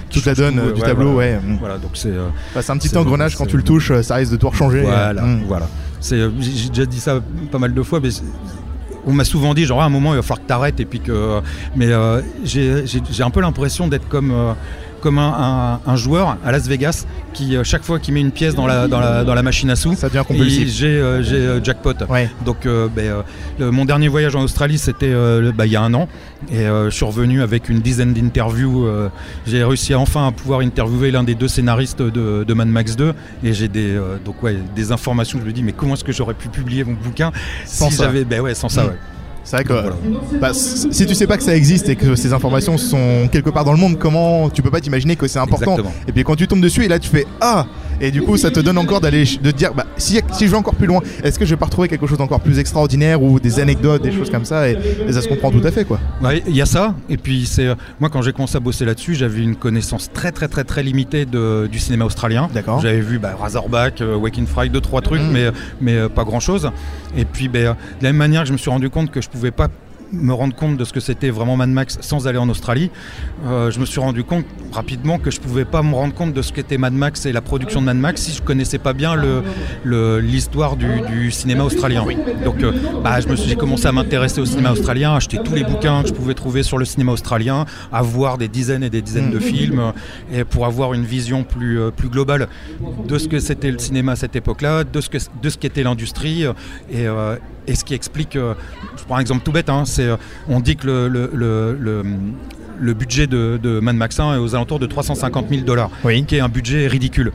qui 0.09 0.19
Toute 0.19 0.25
la 0.25 0.35
donne 0.35 0.55
tout, 0.61 0.71
du 0.73 0.81
ouais, 0.81 0.87
tableau, 0.87 1.13
voilà. 1.13 1.31
ouais. 1.33 1.39
Voilà, 1.59 1.77
donc 1.77 1.91
c'est 1.95 2.11
Bah, 2.55 2.61
c'est 2.61 2.71
un 2.71 2.77
petit 2.77 2.95
engrenage 2.97 3.35
quand 3.35 3.45
tu 3.45 3.57
le 3.57 3.63
touches, 3.63 3.91
ça 4.01 4.15
risque 4.15 4.31
de 4.31 4.37
tout 4.37 4.49
rechanger. 4.49 4.81
voilà, 4.81 5.21
Mm. 5.21 5.43
voilà. 5.47 5.67
J'ai 6.01 6.29
déjà 6.69 6.85
dit 6.85 6.99
ça 6.99 7.21
pas 7.51 7.59
mal 7.59 7.73
de 7.73 7.81
fois, 7.81 7.99
mais 8.01 8.09
on 9.05 9.13
m'a 9.13 9.23
souvent 9.23 9.53
dit 9.53 9.65
genre 9.65 9.81
à 9.81 9.85
un 9.85 9.89
moment 9.89 10.13
il 10.13 10.17
va 10.17 10.21
falloir 10.21 10.41
que 10.41 10.47
t'arrêtes 10.47 10.79
et 10.79 10.85
puis 10.85 10.99
que, 10.99 11.39
mais 11.75 11.87
euh, 11.87 12.21
j'ai 12.43 12.83
un 13.23 13.29
peu 13.29 13.41
l'impression 13.41 13.87
d'être 13.87 14.07
comme 14.09 14.31
euh, 14.31 14.53
comme 15.03 15.19
un, 15.19 15.33
un- 15.85 15.91
un 15.91 15.95
joueur 15.97 16.37
à 16.45 16.51
Las 16.53 16.67
Vegas 16.67 17.05
qui 17.33 17.55
euh, 17.57 17.63
chaque 17.63 17.83
fois 17.83 17.99
qu'il 17.99 18.13
met 18.13 18.21
une 18.21 18.31
pièce 18.31 18.55
dans 18.55 18.65
la 18.67 18.87
dans 18.87 18.99
la 19.01 19.23
dans 19.25 19.33
la 19.35 19.43
machine 19.43 19.69
à 19.69 19.75
sous, 19.75 19.93
j'ai 20.67 20.97
euh, 20.97 21.21
euh, 21.33 21.59
jackpot. 21.63 21.93
Ouais. 22.09 22.29
Donc 22.45 22.65
ben, 22.95 23.23
le- 23.59 23.69
mon 23.71 23.83
dernier 23.85 24.07
voyage 24.07 24.35
en 24.35 24.41
Australie 24.41 24.77
c'était 24.77 25.13
bah, 25.55 25.65
il 25.65 25.71
y 25.71 25.75
a 25.75 25.81
un 25.81 25.93
an 25.93 26.07
et 26.51 26.63
je 26.65 26.89
suis 26.89 27.05
revenu 27.05 27.41
avec 27.41 27.67
une 27.69 27.79
dizaine 27.81 28.13
d'interviews. 28.13 28.87
j'ai 29.45 29.63
réussi 29.63 29.93
à 29.93 29.99
enfin 29.99 30.27
à 30.27 30.31
pouvoir 30.31 30.61
interviewer 30.61 31.11
l'un 31.11 31.23
des 31.23 31.35
deux 31.35 31.47
scénaristes 31.49 32.01
de, 32.01 32.43
de 32.47 32.53
Mad 32.53 32.67
Max 32.69 32.95
2 32.95 33.13
et 33.43 33.53
j'ai 33.53 33.67
des 33.67 33.99
donc 34.25 34.41
ouais 34.41 34.57
des 34.75 34.91
informations. 34.93 35.37
Je 35.41 35.45
me 35.45 35.51
dis 35.51 35.63
mais 35.63 35.73
comment 35.73 35.95
est-ce 35.95 36.03
que 36.05 36.13
j'aurais 36.13 36.33
pu 36.33 36.47
publier 36.47 36.83
mon 36.85 36.93
bouquin 36.93 37.31
Sans 37.65 37.89
si 37.89 37.97
j'avais 37.97 38.23
ben 38.23 38.39
ouais 38.41 38.55
sans 38.55 38.69
ça 38.69 38.83
Mm. 38.83 38.87
ouais. 38.87 38.97
C'est 39.43 39.57
vrai 39.57 39.63
que 39.65 39.73
Voilà. 39.73 39.95
bah, 40.39 40.51
si 40.53 41.05
tu 41.05 41.13
sais 41.13 41.27
pas 41.27 41.37
que 41.37 41.43
ça 41.43 41.55
existe 41.55 41.89
et 41.89 41.95
que 41.95 42.15
ces 42.15 42.31
informations 42.33 42.77
sont 42.77 43.27
quelque 43.31 43.49
part 43.49 43.65
dans 43.65 43.73
le 43.73 43.77
monde, 43.77 43.97
comment 43.99 44.49
tu 44.49 44.61
peux 44.61 44.71
pas 44.71 44.79
t'imaginer 44.79 45.15
que 45.15 45.27
c'est 45.27 45.39
important 45.39 45.73
Exactement. 45.77 45.93
Et 46.07 46.11
puis 46.11 46.23
quand 46.23 46.35
tu 46.35 46.47
tombes 46.47 46.61
dessus 46.61 46.85
et 46.85 46.87
là 46.87 46.97
tu 46.99 47.09
fais 47.09 47.25
ah 47.41 47.65
et 48.01 48.11
du 48.11 48.21
coup 48.21 48.37
ça 48.37 48.51
te 48.51 48.59
donne 48.59 48.77
encore 48.77 49.01
d'aller 49.01 49.23
de 49.41 49.51
dire 49.51 49.73
bah 49.73 49.85
si, 49.97 50.19
si 50.31 50.45
je 50.45 50.51
vais 50.51 50.57
encore 50.57 50.75
plus 50.75 50.87
loin, 50.87 51.01
est-ce 51.23 51.37
que 51.39 51.45
je 51.45 51.51
vais 51.51 51.57
pas 51.57 51.65
retrouver 51.65 51.87
quelque 51.87 52.07
chose 52.07 52.17
d'encore 52.17 52.39
plus 52.41 52.59
extraordinaire 52.59 53.21
ou 53.21 53.39
des 53.39 53.59
anecdotes, 53.59 54.01
des 54.01 54.11
choses 54.11 54.29
comme 54.29 54.45
ça 54.45 54.69
et, 54.69 54.77
et 55.07 55.13
ça 55.13 55.21
se 55.21 55.27
comprend 55.27 55.51
tout 55.51 55.61
à 55.63 55.71
fait 55.71 55.85
quoi. 55.85 55.99
Ouais, 56.21 56.43
il 56.47 56.55
y 56.55 56.61
a 56.61 56.65
ça, 56.65 56.95
et 57.09 57.17
puis 57.17 57.45
c'est 57.45 57.67
euh, 57.67 57.75
moi 57.99 58.09
quand 58.09 58.21
j'ai 58.21 58.33
commencé 58.33 58.57
à 58.57 58.59
bosser 58.59 58.85
là-dessus, 58.85 59.15
j'avais 59.15 59.41
une 59.41 59.55
connaissance 59.55 60.11
très 60.13 60.31
très 60.31 60.47
très 60.47 60.63
très 60.63 60.83
limitée 60.83 61.25
de, 61.25 61.67
du 61.71 61.79
cinéma 61.79 62.05
australien. 62.05 62.49
D'accord. 62.53 62.79
J'avais 62.81 63.01
vu 63.01 63.19
bah, 63.19 63.35
Razorback, 63.39 64.01
euh, 64.01 64.15
Waking 64.15 64.45
Fry, 64.47 64.69
deux 64.69 64.81
trois 64.81 65.01
trucs, 65.01 65.21
Mm. 65.21 65.31
mais 65.31 65.51
mais 65.81 65.95
euh, 65.95 66.09
pas 66.09 66.23
grand 66.23 66.39
chose. 66.39 66.69
Et 67.15 67.25
puis 67.25 67.47
ben, 67.47 67.67
euh, 67.67 67.73
de 67.99 68.03
la 68.03 68.09
même 68.09 68.17
manière 68.17 68.41
que 68.41 68.47
je 68.47 68.53
me 68.53 68.57
suis 68.57 68.69
rendu 68.69 68.89
compte 68.89 69.11
que 69.11 69.21
je 69.21 69.29
pouvais 69.29 69.51
pas 69.51 69.67
me 70.13 70.31
rendre 70.33 70.55
compte 70.55 70.77
de 70.77 70.85
ce 70.85 70.93
que 70.93 70.99
c'était 70.99 71.29
vraiment 71.31 71.57
Mad 71.57 71.69
Max 71.69 71.97
sans 72.01 72.27
aller 72.27 72.37
en 72.37 72.47
Australie, 72.49 72.91
euh, 73.45 73.71
je 73.71 73.79
me 73.79 73.85
suis 73.85 73.99
rendu 73.99 74.23
compte 74.23 74.45
rapidement 74.71 75.17
que 75.17 75.31
je 75.31 75.39
pouvais 75.41 75.65
pas 75.65 75.81
me 75.81 75.95
rendre 75.95 76.13
compte 76.13 76.33
de 76.33 76.41
ce 76.41 76.53
qu'était 76.53 76.77
Mad 76.77 76.93
Max 76.93 77.25
et 77.25 77.31
la 77.31 77.41
production 77.41 77.81
de 77.81 77.87
Mad 77.87 77.97
Max 77.97 78.21
si 78.21 78.31
je 78.33 78.41
connaissais 78.41 78.77
pas 78.77 78.93
bien 78.93 79.15
le 79.15 79.43
le- 79.83 80.19
l'histoire 80.19 80.75
du, 80.77 81.31
cinéma 81.31 81.63
australien. 81.63 82.05
Donc 82.45 82.63
euh, 82.63 82.71
bah, 83.03 83.19
je 83.19 83.27
me 83.27 83.35
suis 83.35 83.55
commencé 83.55 83.87
à 83.87 83.91
m'intéresser 83.91 84.39
au 84.39 84.45
cinéma 84.45 84.71
australien, 84.71 85.13
à 85.13 85.15
acheter 85.17 85.39
tous 85.43 85.53
les 85.55 85.63
bouquins 85.63 86.03
que 86.03 86.09
je 86.09 86.13
pouvais 86.13 86.33
trouver 86.35 86.63
sur 86.63 86.77
le 86.77 86.85
cinéma 86.85 87.11
australien, 87.11 87.65
à 87.91 88.01
voir 88.01 88.37
des 88.37 88.47
dizaines 88.47 88.83
et 88.83 88.89
des 88.89 89.01
dizaines 89.01 89.31
de 89.31 89.39
films 89.39 89.79
euh, 89.79 89.91
et 90.39 90.43
pour 90.43 90.65
avoir 90.65 90.93
une 90.93 91.03
vision 91.05 91.43
plus 91.43 91.79
plus 91.95 92.09
globale 92.09 92.47
de 93.07 93.17
ce 93.17 93.27
que 93.27 93.39
c'était 93.39 93.71
le 93.71 93.79
cinéma 93.79 94.13
à 94.13 94.15
cette 94.15 94.35
époque-là, 94.35 94.83
de 94.83 95.01
ce 95.01 95.09
que 95.09 95.17
de 95.41 95.49
qu'était 95.49 95.83
l'industrie 95.83 96.43
et 96.91 97.07
et 97.67 97.75
ce 97.75 97.83
qui 97.83 97.93
explique, 97.93 98.35
euh, 98.35 98.53
je 98.97 99.03
prends 99.03 99.15
un 99.17 99.19
exemple 99.19 99.43
tout 99.43 99.51
bête, 99.51 99.69
hein, 99.69 99.83
c'est 99.85 100.03
euh, 100.07 100.17
on 100.47 100.59
dit 100.59 100.75
que 100.75 100.85
le, 100.87 101.07
le, 101.07 101.29
le, 101.33 101.77
le- 101.79 102.03
le 102.79 102.93
budget 102.95 103.27
de, 103.27 103.59
de 103.61 103.79
Mad 103.79 103.95
Max 103.95 104.19
1 104.19 104.33
est 104.33 104.37
aux 104.39 104.55
alentours 104.55 104.79
de 104.79 104.87
350 104.87 105.47
000 105.49 105.61
dollars, 105.61 105.91
Oui. 106.03 106.25
qui 106.25 106.35
est 106.35 106.39
un 106.39 106.49
budget 106.49 106.87
ridicule. 106.87 107.31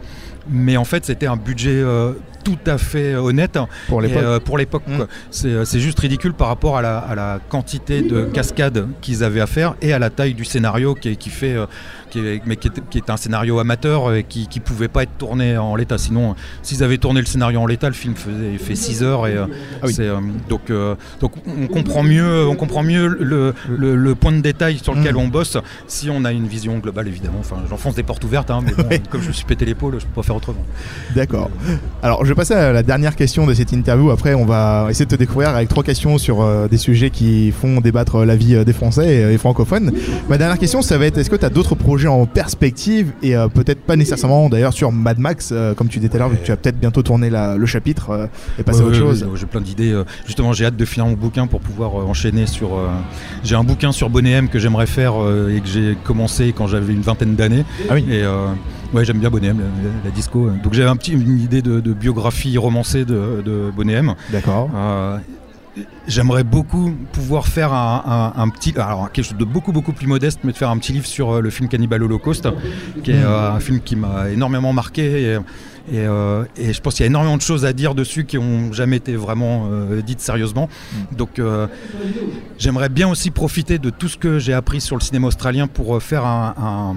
Mais 0.51 0.77
en 0.77 0.85
fait, 0.85 1.07
c'était 1.07 1.27
un 1.29 1.37
budget 1.37 1.71
euh, 1.81 2.13
tout 2.45 2.59
à 2.67 2.79
fait 2.79 3.15
honnête 3.15 3.59
Pour 3.89 4.01
l'époque. 4.01 4.23
euh, 4.23 4.41
pour 4.41 4.59
l'époque. 4.59 4.83
Mm. 4.87 4.97
quoi. 4.97 5.07
C'est 5.31 5.49
euh, 5.49 5.65
c'est 5.65 5.81
juste 5.81 5.99
ridicule 6.01 6.33
par 6.35 6.49
rapport 6.49 6.77
à 6.77 6.83
la, 6.83 6.99
à 6.99 7.15
la 7.15 7.41
quantité 7.49 8.03
de 8.03 8.25
cascades 8.25 8.87
qu'ils 9.01 9.25
avaient 9.25 9.41
à 9.41 9.47
faire 9.47 9.75
et 9.83 9.93
à 9.93 9.99
la 9.99 10.11
taille 10.11 10.35
du 10.35 10.45
scénario 10.45 10.95
qui, 10.95 11.11
est- 11.11 11.17
qui 11.17 11.31
fait, 11.31 11.55
euh, 11.55 11.67
qui 12.11 12.21
est, 12.21 12.41
mais 12.47 12.57
qui 12.57 12.69
est, 12.69 12.89
qui 12.91 12.99
est 12.99 13.11
un 13.11 13.17
scénario 13.17 13.59
amateur 13.59 14.15
et 14.15 14.25
qui, 14.25 14.47
qui 14.49 14.61
pouvait 14.61 14.89
pas 14.89 15.03
être 15.03 15.17
tourné 15.19 15.57
en 15.59 15.75
l'état. 15.77 15.99
Sinon, 15.99 16.35
s'ils 16.63 16.83
avaient 16.83 16.99
tourné 16.99 17.21
le 17.21 17.27
scénario 17.27 17.61
en 17.61 17.67
l'état, 17.67 17.89
le 17.89 17.95
film 17.95 18.15
faisait, 18.15 18.57
fait 18.59 18.75
6 18.75 19.03
heures 19.03 19.27
et 19.27 19.37
euh, 19.37 19.47
Ah 19.83 19.87
oui. 19.87 19.93
c'est, 19.95 20.09
donc 20.49 20.71
donc 21.21 21.33
on 21.47 21.67
comprend 21.67 22.03
mieux, 22.03 22.47
on 22.47 22.55
comprend 22.57 22.83
mieux 22.83 23.07
le, 23.21 23.55
le, 23.69 23.97
le 23.97 24.15
point 24.15 24.33
de 24.33 24.41
détail 24.41 24.79
sur 24.79 24.95
lequel 24.95 25.15
Mm. 25.15 25.19
on 25.19 25.29
bosse 25.29 25.57
si 25.87 26.11
on 26.11 26.25
a 26.25 26.33
une 26.33 26.47
vision 26.47 26.79
globale 26.79 27.09
évidemment. 27.09 27.39
Enfin, 27.41 27.57
j'enfonce 27.69 27.95
des 27.95 28.03
portes 28.03 28.23
ouvertes, 28.25 28.51
hein, 28.51 28.61
mais 28.65 28.73
bon, 28.83 28.89
comme 29.11 29.23
je 29.23 29.29
me 29.29 29.33
suis 29.33 29.45
pété 29.45 29.65
l'épaule, 29.65 29.95
je 29.99 30.05
peux 30.07 30.13
pas 30.13 30.23
faire 30.23 30.37
autrement. 30.37 30.65
D'accord. 31.15 31.51
Alors, 32.03 32.25
je 32.29 32.35
vais 32.35 32.37
passer 32.37 32.53
à 32.53 32.73
la 32.75 32.83
dernière 32.83 33.17
question 33.17 33.47
de 33.47 33.55
cette 33.55 33.73
interview. 33.73 34.11
Après, 34.11 34.35
on 34.35 34.45
va 34.45 34.89
essayer 34.91 35.07
de 35.07 35.11
te 35.11 35.17
découvrir 35.17 35.49
avec 35.49 35.67
trois 35.71 35.83
questions 35.83 36.19
sur 36.19 36.43
euh, 36.43 36.69
des 36.69 36.77
sujets 36.77 37.09
qui 37.09 37.51
font 37.53 37.81
débattre 37.81 38.17
euh, 38.17 38.25
la 38.27 38.37
vie 38.37 38.55
euh, 38.55 38.65
des 38.65 38.75
Français 38.75 39.07
et, 39.31 39.33
et 39.33 39.39
francophones. 39.39 39.93
Ma 40.29 40.37
dernière 40.37 40.59
question, 40.59 40.83
ça 40.83 40.99
va 40.99 41.07
être 41.07 41.17
est-ce 41.17 41.31
que 41.31 41.37
tu 41.37 41.47
as 41.47 41.49
d'autres 41.49 41.75
projets 41.75 42.07
en 42.09 42.27
perspective 42.27 43.13
et 43.23 43.35
euh, 43.35 43.49
peut-être 43.49 43.81
pas 43.81 43.97
nécessairement 43.97 44.51
d'ailleurs 44.51 44.75
sur 44.75 44.93
Mad 44.93 45.19
Max, 45.19 45.49
euh, 45.53 45.73
comme 45.73 45.89
tu 45.89 46.01
disais 46.01 46.11
tout 46.11 46.17
à 46.17 46.19
l'heure, 46.19 46.29
vu 46.29 46.37
que 46.37 46.45
tu 46.45 46.51
vas 46.51 46.59
peut-être 46.59 46.79
bientôt 46.79 47.01
tourner 47.03 47.31
la- 47.31 47.57
le 47.57 47.65
chapitre 47.65 48.29
et 48.59 48.63
passer 48.63 48.83
à 48.83 48.85
autre 48.85 48.97
chose. 48.99 49.27
J'ai 49.35 49.47
plein 49.47 49.63
d'idées. 49.63 49.99
Justement, 50.27 50.53
j'ai 50.53 50.67
hâte 50.67 50.77
de 50.77 50.85
finir 50.85 51.07
mon 51.07 51.15
bouquin 51.15 51.47
pour 51.47 51.61
pouvoir 51.61 51.95
enchaîner 51.95 52.47
sur. 52.47 52.73
J'ai 53.43 53.55
un 53.55 53.65
bouquin 53.65 53.91
sur 53.91 54.11
Bonnet 54.11 54.33
M 54.33 54.49
que 54.51 54.59
j'aimerais 54.59 54.87
faire 54.87 55.15
et 55.49 55.61
que 55.63 55.67
j'ai 55.67 55.97
commencé 56.05 56.53
quand 56.55 56.67
j'avais 56.67 56.93
une 56.93 57.01
vingtaine 57.01 57.37
d'années. 57.37 57.65
Ah 57.89 57.95
oui. 57.95 58.05
Et 58.11 58.23
ouais, 58.95 59.05
j'aime 59.05 59.19
bien 59.19 59.31
Bonnet 59.31 59.53
la, 60.05 60.11
disco. 60.11 60.51
Donc 60.63 60.75
j'avais 60.75 60.89
un 60.89 60.97
petit, 60.97 61.13
une 61.13 61.41
idée 61.41 61.63
de, 61.63 61.81
de 61.81 61.93
biographie 61.93 62.57
romancée 62.59 63.05
de, 63.05 63.43
de 63.45 63.71
Bonnet. 63.75 64.01
D'accord. 64.33 64.71
Euh, 64.75 65.19
J'aimerais 66.09 66.43
beaucoup 66.43 66.93
pouvoir 67.13 67.47
faire 67.47 67.73
un, 67.73 68.33
un- 68.37 68.43
un 68.43 68.49
petit, 68.49 68.75
alors 68.77 69.13
quelque 69.13 69.27
chose 69.27 69.39
de 69.39 69.45
beaucoup 69.45 69.71
beaucoup 69.71 69.93
plus 69.93 70.09
modeste, 70.09 70.41
mais 70.43 70.51
de 70.51 70.57
faire 70.57 70.71
un 70.71 70.79
petit 70.79 70.93
livre 70.93 71.07
sur 71.07 71.31
euh, 71.37 71.41
le 71.41 71.51
film 71.51 71.69
Cannibal 71.69 72.03
Holocaust, 72.03 72.49
qui 73.05 73.13
est 73.13 73.15
Mm. 73.23 73.27
euh, 73.27 73.53
un 73.53 73.61
film 73.61 73.81
qui 73.81 73.95
m'a 73.95 74.29
énormément 74.31 74.73
marqué. 74.73 75.23
Et, 75.23 75.39
et, 75.93 76.01
euh, 76.07 76.45
et 76.57 76.73
je 76.73 76.81
pense 76.81 76.95
qu'il 76.95 77.03
y 77.03 77.05
a 77.05 77.07
énormément 77.09 77.37
de 77.37 77.43
choses 77.43 77.65
à 77.65 77.73
dire 77.73 77.95
dessus 77.95 78.25
qui 78.25 78.39
ont 78.39 78.73
jamais 78.73 78.97
été 78.97 79.17
vraiment 79.17 79.69
euh, 79.71 80.03
dites 80.03 80.21
sérieusement. 80.21 80.69
Donc 81.17 81.39
euh, 81.39 81.67
j'aimerais 82.59 82.89
bien 82.89 83.09
aussi 83.09 83.31
profiter 83.31 83.79
de 83.79 83.91
tout 83.91 84.09
ce 84.09 84.17
que 84.17 84.39
j'ai 84.39 84.53
appris 84.55 84.81
sur 84.81 84.97
le 84.97 85.01
cinéma 85.03 85.29
australien 85.29 85.67
pour 85.67 86.03
faire 86.03 86.25
un, 86.27 86.55
un, 86.59 86.95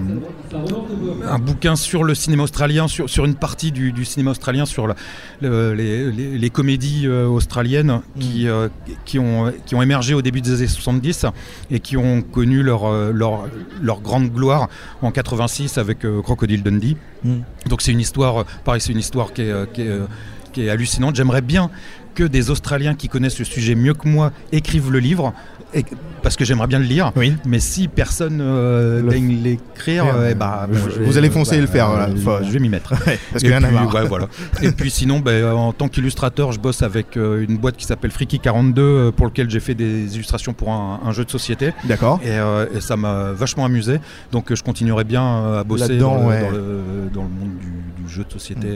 un 1.28 1.38
bouquin 1.38 1.76
sur 1.76 2.04
le 2.04 2.14
cinéma 2.14 2.42
australien, 2.44 2.88
sur, 2.88 3.08
sur 3.08 3.24
une 3.24 3.34
partie 3.34 3.72
du, 3.72 3.92
du 3.92 4.04
cinéma 4.04 4.32
australien, 4.32 4.66
sur 4.66 4.86
la- 4.86 4.96
le- 5.40 5.74
les, 5.74 6.10
les- 6.10 6.38
les 6.38 6.50
comédies 6.50 7.08
australiennes 7.08 8.00
qui, 8.18 8.48
euh, 8.48 8.68
qui, 9.04 9.18
ont, 9.18 9.52
qui 9.66 9.74
ont 9.74 9.82
émergé 9.82 10.14
au 10.14 10.22
début 10.22 10.40
des 10.40 10.54
années 10.54 10.66
70 10.66 11.26
et 11.70 11.80
qui 11.80 11.96
ont 11.96 12.22
connu 12.22 12.62
leur, 12.62 12.90
leur, 13.12 13.48
leur 13.80 14.00
grande 14.00 14.30
gloire 14.30 14.68
en 15.02 15.10
86 15.10 15.78
avec 15.78 16.00
Crocodile 16.22 16.62
Dundee. 16.62 16.96
Mm. 17.24 17.40
Donc 17.68 17.82
c'est 17.82 17.92
une 17.92 18.00
histoire, 18.00 18.38
euh, 18.38 18.44
pareil, 18.64 18.80
c'est 18.80 18.92
une 18.92 18.98
histoire 18.98 19.30
euh, 19.38 19.66
euh, 19.78 20.06
qui 20.52 20.66
est 20.66 20.70
hallucinante. 20.70 21.16
J'aimerais 21.16 21.42
bien 21.42 21.70
que 22.14 22.24
des 22.24 22.50
Australiens 22.50 22.94
qui 22.94 23.08
connaissent 23.08 23.38
le 23.38 23.44
sujet 23.44 23.74
mieux 23.74 23.94
que 23.94 24.06
moi 24.06 24.32
écrivent 24.52 24.90
le 24.90 24.98
livre, 24.98 25.32
et- 25.74 25.84
parce 26.22 26.36
que 26.36 26.44
j'aimerais 26.44 26.66
bien 26.68 26.78
le 26.78 26.84
lire. 26.84 27.10
Oui. 27.16 27.34
Mais 27.46 27.58
si 27.58 27.88
personne 27.88 28.38
euh, 28.40 29.02
daigne 29.02 29.42
l'écrire, 29.42 30.04
Faire, 30.04 30.16
euh, 30.16 30.28
eh 30.30 30.34
bah, 30.34 30.68
vous- 30.70 31.18
allez 31.18 31.30
foncer 31.30 31.56
et 31.56 31.60
le 31.60 31.66
faire, 31.66 31.88
voilà. 31.90 32.08
je- 32.44 32.50
vais 32.50 32.58
m'y 32.60 32.68
mettre. 32.68 32.90
Parce 33.04 33.08
Et 33.36 33.38
qu'il 33.38 33.50
y 33.50 33.54
en 33.54 33.62
a 33.62 33.66
puis, 33.66 33.74
marre. 33.74 33.94
ouais, 33.94 34.06
voilà. 34.06 34.28
Et 34.62 34.70
puis 34.70 34.90
sinon, 34.90 35.18
ben, 35.20 35.44
en 35.52 35.72
tant 35.72 35.88
qu'illustrateur, 35.88 36.52
je 36.52 36.60
bosse 36.60 36.82
avec 36.82 37.16
euh, 37.16 37.44
une 37.48 37.56
boîte 37.58 37.76
qui 37.76 37.86
s'appelle 37.86 38.10
Freaky 38.12 38.38
42 38.38 38.82
euh, 38.82 39.10
pour 39.10 39.26
lequel 39.26 39.50
j'ai 39.50 39.60
fait 39.60 39.74
des 39.74 40.14
illustrations 40.14 40.52
pour 40.52 40.70
un, 40.70 41.00
un 41.04 41.12
jeu 41.12 41.24
de 41.24 41.30
société. 41.30 41.72
D'accord. 41.84 42.20
Et, 42.22 42.28
euh, 42.30 42.66
et 42.74 42.80
ça 42.80 42.96
m'a 42.96 43.32
vachement 43.32 43.64
amusé. 43.64 43.98
Donc 44.30 44.54
je 44.54 44.62
continuerai 44.62 45.04
bien 45.04 45.58
à 45.58 45.64
bosser 45.64 45.98
dans, 45.98 46.18
le, 46.18 46.26
ouais. 46.26 46.40
dans 46.42 46.50
le- 46.50 47.10
dans 47.12 47.22
le 47.22 47.28
monde 47.28 47.56
du, 47.60 48.02
du 48.04 48.08
jeu 48.12 48.24
de 48.24 48.32
société. 48.32 48.68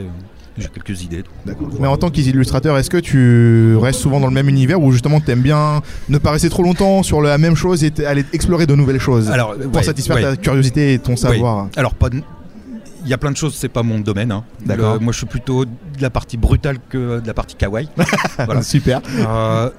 J'ai 0.57 0.67
quelques 0.69 1.03
idées. 1.03 1.23
D'accord. 1.45 1.67
Mais 1.79 1.87
en 1.87 1.97
tant 1.97 2.09
qu'illustrateur, 2.09 2.77
est-ce 2.77 2.89
que 2.89 2.97
tu 2.97 3.75
restes 3.77 3.99
souvent 3.99 4.19
dans 4.19 4.27
le 4.27 4.33
même 4.33 4.49
univers 4.49 4.81
ou 4.81 4.91
justement 4.91 5.19
tu 5.19 5.29
aimes 5.31 5.41
bien 5.41 5.81
ne 6.09 6.17
pas 6.17 6.31
rester 6.31 6.49
trop 6.49 6.63
longtemps 6.63 7.03
sur 7.03 7.21
la 7.21 7.37
même 7.37 7.55
chose 7.55 7.83
et 7.83 7.93
aller 8.05 8.25
explorer 8.33 8.65
de 8.65 8.73
nouvelles 8.75 8.99
choses 8.99 9.29
Alors, 9.29 9.55
pour 9.55 9.75
ouais, 9.75 9.83
satisfaire 9.83 10.15
ouais. 10.15 10.21
ta 10.23 10.35
curiosité 10.35 10.93
et 10.93 10.99
ton 10.99 11.15
savoir? 11.15 11.67
Alors, 11.75 11.93
pas 11.93 12.09
il 13.03 13.09
y 13.11 13.13
a 13.13 13.17
plein 13.17 13.31
de 13.31 13.37
choses, 13.37 13.55
c'est 13.55 13.69
pas 13.69 13.83
mon 13.83 13.99
domaine. 13.99 14.31
hein. 14.33 14.43
D'accord. 14.65 14.95
Le- 14.95 14.99
moi, 14.99 15.13
je 15.13 15.19
suis 15.19 15.27
plutôt 15.27 15.63
de 15.63 15.71
la 16.01 16.09
partie 16.09 16.35
brutale 16.35 16.77
que 16.89 17.19
de 17.21 17.27
la 17.27 17.33
partie 17.33 17.55
kawaii. 17.55 17.87
Voilà. 18.45 18.61
Super. 18.61 18.99
Euh, 19.19 19.69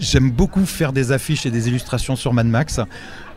J'aime 0.00 0.30
beaucoup 0.30 0.64
faire 0.66 0.92
des 0.92 1.12
affiches 1.12 1.46
et 1.46 1.50
des 1.50 1.68
illustrations 1.68 2.16
sur 2.16 2.32
Mad 2.32 2.46
Max, 2.46 2.80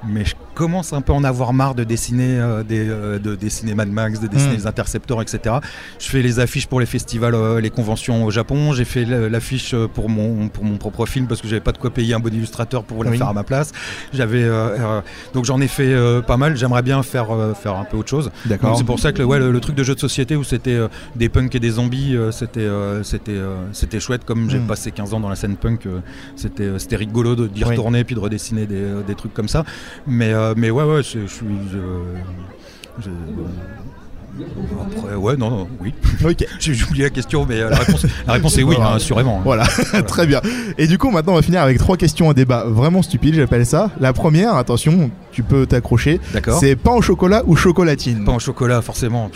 mais 0.07 0.25
je 0.25 0.35
commence 0.53 0.93
un 0.93 1.01
peu 1.01 1.11
à 1.11 1.15
en 1.15 1.23
avoir 1.23 1.51
marre 1.53 1.75
de 1.75 1.83
dessiner, 1.83 2.39
euh, 2.39 2.63
des, 2.63 2.87
euh, 2.87 3.19
de 3.19 3.35
dessiner 3.35 3.73
Mad 3.75 3.89
Max, 3.89 4.19
de 4.19 4.27
dessiner 4.27 4.53
Mm. 4.53 4.57
les 4.57 4.67
intercepteurs, 4.67 5.21
etc. 5.21 5.55
Je 5.99 6.07
fais 6.07 6.21
les 6.21 6.39
affiches 6.39 6.67
pour 6.67 6.79
les 6.79 6.85
festivals, 6.85 7.35
euh, 7.35 7.59
les 7.59 7.69
conventions 7.69 8.23
au 8.23 8.31
Japon. 8.31 8.71
J'ai 8.73 8.85
fait 8.85 9.03
l'affiche 9.05 9.75
pour 9.93 10.09
mon, 10.09 10.47
pour 10.47 10.63
mon 10.63 10.77
propre 10.77 11.05
film 11.05 11.27
parce 11.27 11.41
que 11.41 11.47
j'avais 11.47 11.59
pas 11.61 11.71
de 11.73 11.77
quoi 11.77 11.89
payer 11.91 12.13
un 12.13 12.19
bon 12.19 12.33
illustrateur 12.33 12.83
pour 12.83 13.03
la 13.03 13.11
Oui. 13.11 13.17
faire 13.17 13.27
à 13.27 13.33
ma 13.33 13.43
place. 13.43 13.71
J'avais 14.13 14.47
donc 15.33 15.45
j'en 15.45 15.59
ai 15.61 15.67
fait 15.67 15.93
pas 16.25 16.37
mal. 16.37 16.55
J'aimerais 16.55 16.81
bien 16.83 17.01
faire 17.03 17.27
faire 17.61 17.75
un 17.75 17.83
peu 17.83 17.97
autre 17.97 18.09
chose. 18.09 18.31
D'accord. 18.45 18.77
C'est 18.77 18.83
pour 18.83 18.99
ça 18.99 19.11
que 19.11 19.19
le, 19.19 19.25
ouais, 19.25 19.39
le, 19.39 19.51
le 19.51 19.59
truc 19.59 19.75
de 19.75 19.83
jeu 19.83 19.95
de 19.95 19.99
société 19.99 20.35
où 20.35 20.43
c'était 20.43 20.79
des 21.15 21.29
punks 21.29 21.53
et 21.55 21.59
des 21.59 21.71
zombies, 21.71 22.15
c'était 22.31 22.67
c'était 23.03 23.39
c'était 23.73 23.99
chouette. 23.99 24.23
Comme 24.25 24.49
j'ai 24.49 24.59
Mm. 24.59 24.67
passé 24.67 24.91
15 24.91 25.13
ans 25.13 25.19
dans 25.19 25.29
la 25.29 25.35
scène 25.35 25.57
punk, 25.57 25.87
c'était 26.35 26.79
c'était 26.79 26.95
rigolo 26.95 27.35
de 27.35 27.47
d'y 27.47 27.63
Oui. 27.63 27.71
retourner 27.71 28.03
puis 28.03 28.15
de 28.15 28.19
redessiner 28.19 28.65
des, 28.65 28.83
des 29.05 29.15
trucs 29.15 29.33
comme 29.33 29.47
ça. 29.49 29.63
Mais 30.07 30.33
euh, 30.33 30.53
mais 30.57 30.71
ouais 30.71 30.83
ouais, 30.83 31.03
je 31.03 31.25
suis 31.27 31.45
je- 31.71 33.09
après, 34.97 35.15
ouais, 35.15 35.37
non, 35.37 35.49
non, 35.49 35.67
oui. 35.81 35.93
J'ai 36.59 36.83
oublié 36.83 37.03
la 37.05 37.09
question, 37.09 37.45
mais 37.47 37.59
euh, 37.61 37.69
la 37.69 37.77
réponse, 37.77 38.05
la 38.27 38.33
réponse 38.33 38.57
est 38.57 38.63
oui, 38.63 38.75
Voilà. 38.75 38.91
hein, 38.91 38.95
assurément. 38.95 39.41
Voilà, 39.43 39.63
très 40.07 40.25
bien. 40.27 40.41
Et 40.77 40.87
du 40.87 40.97
coup, 40.97 41.09
maintenant, 41.11 41.33
on 41.33 41.35
va 41.37 41.41
finir 41.41 41.61
avec 41.61 41.77
trois 41.77 41.97
questions 41.97 42.29
à 42.29 42.33
débat 42.33 42.65
vraiment 42.67 43.01
stupides, 43.01 43.35
j'appelle 43.35 43.65
ça. 43.65 43.91
La 43.99 44.13
première, 44.13 44.55
attention, 44.55 45.09
tu 45.31 45.43
peux 45.43 45.65
t'accrocher. 45.65 46.19
D'accord. 46.33 46.59
C'est 46.59 46.75
pain 46.75 46.91
au 46.91 47.01
chocolat 47.01 47.43
ou 47.45 47.55
chocolatine? 47.55 48.23
Pain 48.25 48.35
au 48.35 48.39
chocolat, 48.39 48.81
forcément. 48.81 49.29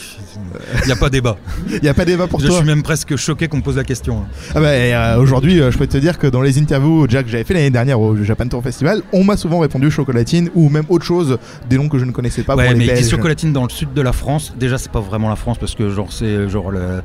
Il 0.84 0.86
n'y 0.86 0.92
a 0.92 0.96
pas 0.96 1.10
débat. 1.10 1.38
Il 1.70 1.82
n'y 1.82 1.90
a 1.90 1.94
pas 1.94 2.06
débat 2.06 2.28
pour 2.28 2.40
Je 2.40 2.48
toi? 2.48 2.58
suis 2.58 2.66
même 2.66 2.84
presque 2.84 3.16
choqué 3.16 3.48
qu'on 3.48 3.58
me 3.58 3.62
pose 3.62 3.78
la 3.78 3.84
question. 3.84 4.26
Ah 4.56 4.60
bah, 4.60 4.68
euh, 4.68 5.18
Aujourd'hui, 5.18 5.62
euh, 5.62 5.72
je 5.72 5.78
peux 5.78 5.88
te 5.88 5.98
dire 5.98 6.18
que 6.18 6.28
dans 6.28 6.42
les 6.42 6.58
interviews 6.60 7.06
Jack 7.10 7.26
que 7.26 7.32
j'avais 7.32 7.44
fait 7.44 7.54
l'année 7.54 7.70
dernière 7.70 8.00
au 8.00 8.16
Japan 8.24 8.48
Tour 8.48 8.64
Festival, 8.64 9.02
on 9.14 9.24
m'a 9.24 9.38
souvent 9.38 9.60
répondu 9.60 9.92
chocolatine 9.92 10.50
ou 10.56 10.70
même 10.70 10.86
autre 10.90 11.06
chose, 11.06 11.38
des 11.70 11.78
noms 11.78 11.90
que 11.90 11.98
je 12.00 12.06
ne 12.06 12.12
connaissais 12.12 12.44
pas 12.44 12.56
ouais, 12.56 12.66
pour 12.70 12.74
les 12.80 12.86
mais 12.88 13.04
chocolatine 13.04 13.54
dans 13.54 13.64
le 13.64 13.70
sud 13.70 13.94
de 13.94 14.02
la 14.02 14.14
France. 14.14 14.54
Déjà, 14.60 14.78
c'est 14.78 14.89
pas 14.90 15.00
vraiment 15.00 15.30
la 15.30 15.36
France 15.36 15.58
parce 15.58 15.76
que 15.76 15.90
genre 15.90 16.12
c'est 16.12 16.50
genre 16.50 16.72
le- 16.72 17.02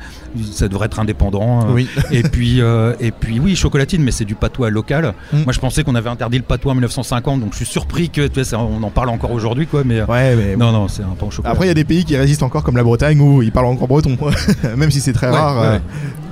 ça 0.52 0.68
devrait 0.68 0.86
être 0.86 0.98
indépendant. 1.00 1.62
euh. 1.68 1.72
Oui. 1.72 1.88
Et 2.10 2.22
puis 2.22 2.60
euh, 2.60 2.94
et 3.00 3.10
puis 3.10 3.38
oui, 3.40 3.54
chocolatine, 3.56 4.02
mais 4.02 4.10
c'est 4.10 4.24
du 4.24 4.34
patois 4.34 4.70
local. 4.70 5.14
Mm. 5.32 5.42
Moi, 5.44 5.52
je 5.52 5.60
pensais 5.60 5.84
qu'on 5.84 5.94
avait 5.94 6.10
interdit 6.10 6.38
le 6.38 6.44
patois 6.44 6.72
en 6.72 6.74
1950, 6.74 7.40
donc 7.40 7.52
je 7.52 7.56
suis 7.58 7.66
surpris 7.66 8.10
que 8.10 8.26
tu 8.26 8.34
vois, 8.34 8.44
ça- 8.44 8.58
on 8.58 8.82
en 8.82 8.90
parle 8.90 9.08
encore 9.10 9.30
aujourd'hui, 9.32 9.66
quoi. 9.66 9.82
Mais 9.84 10.00
euh, 10.00 10.06
Ouais, 10.06 10.34
mais 10.36 10.56
non, 10.56 10.72
non, 10.72 10.88
c'est 10.88 11.02
un 11.02 11.14
pain 11.18 11.26
au 11.26 11.30
chocolat. 11.30 11.52
Après, 11.52 11.66
il 11.66 11.68
y 11.68 11.72
a 11.72 11.74
des 11.74 11.84
pays 11.84 12.04
qui 12.04 12.16
résistent 12.16 12.42
encore 12.42 12.62
comme 12.64 12.76
la 12.76 12.84
Bretagne 12.84 13.20
où 13.20 13.42
ils 13.42 13.52
parlent 13.52 13.66
encore 13.66 13.88
breton, 13.88 14.16
même 14.76 14.90
si 14.90 15.00
c'est 15.00 15.12
très 15.12 15.28
Ouais, 15.28 15.36
rare. 15.36 15.60
ouais, 15.60 15.66
euh. 15.76 15.78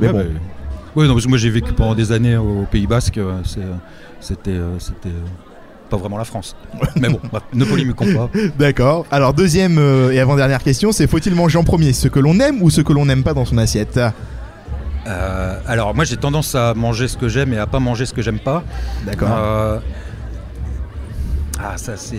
Mais 0.01 0.09
bon. 0.09 0.19
bah, 0.19 0.25
ouais, 0.97 1.07
non, 1.07 1.13
parce 1.15 1.25
que 1.25 1.29
moi 1.31 1.39
j'ai 1.39 1.51
vécu 1.51 1.73
pendant 1.73 1.95
des 1.95 2.13
années 2.13 2.37
au 2.37 2.67
Pays 2.71 2.87
Basque. 2.87 3.19
C'était 4.21 4.57
c'était 4.79 5.09
pas 5.93 5.97
vraiment 5.99 6.19
la 6.19 6.25
France. 6.25 6.57
mais 7.01 7.09
bon, 7.09 7.21
bref, 7.31 7.43
ne 7.53 7.65
polémiquons 7.65 8.13
pas. 8.15 8.29
D'accord. 8.59 9.05
Alors, 9.11 9.33
deuxième 9.35 9.77
euh, 9.79 10.11
et 10.11 10.19
avant-dernière 10.21 10.63
question, 10.63 10.91
c'est 10.91 11.07
faut-il 11.07 11.35
manger 11.35 11.59
en 11.59 11.65
premier 11.65 11.93
ce 11.93 12.09
que 12.09 12.19
l'on 12.21 12.39
aime 12.41 12.63
ou 12.63 12.71
ce 12.71 12.81
que 12.81 12.93
l'on 12.93 13.05
n'aime 13.07 13.23
pas 13.23 13.35
dans 13.35 13.45
son 13.45 13.59
assiette? 13.59 14.01
Euh, 15.07 15.59
alors 15.67 15.97
moi 15.97 16.05
j'ai 16.05 16.17
tendance 16.17 16.55
à 16.55 16.75
manger 16.75 17.09
ce 17.09 17.17
que 17.17 17.29
j'aime 17.29 17.53
et 17.53 17.59
à 17.59 17.67
pas 17.67 17.81
manger 17.81 18.07
ce 18.07 18.15
que 18.15 18.23
j'aime 18.23 18.39
pas. 18.39 18.63
D'accord. 19.05 19.31
Euh, 19.37 19.79
Ah 21.59 21.77
ça 21.77 21.97
c'est. 21.97 22.19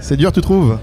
C'est 0.00 0.16
dur, 0.16 0.32
tu 0.32 0.40
trouves? 0.40 0.78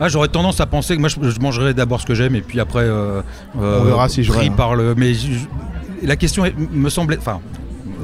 Ah, 0.00 0.08
j'aurais 0.08 0.28
tendance 0.28 0.60
à 0.60 0.66
penser 0.66 0.96
que 0.96 1.00
moi 1.00 1.08
je, 1.08 1.16
je 1.30 1.40
mangerais 1.40 1.74
d'abord 1.74 2.00
ce 2.00 2.06
que 2.06 2.14
j'aime 2.14 2.34
et 2.34 2.40
puis 2.42 2.60
après. 2.60 2.84
euh, 2.84 3.22
On 3.56 3.84
verra 3.84 4.08
si 4.08 4.22
je 4.24 4.32
pris 4.32 4.50
par 4.50 4.74
le. 4.74 4.94
Mais 4.96 5.14
je- 5.14 5.46
la 6.02 6.16
question 6.16 6.44
est- 6.44 6.54
me 6.58 6.90
semblait. 6.90 7.18
Enfin, 7.18 7.40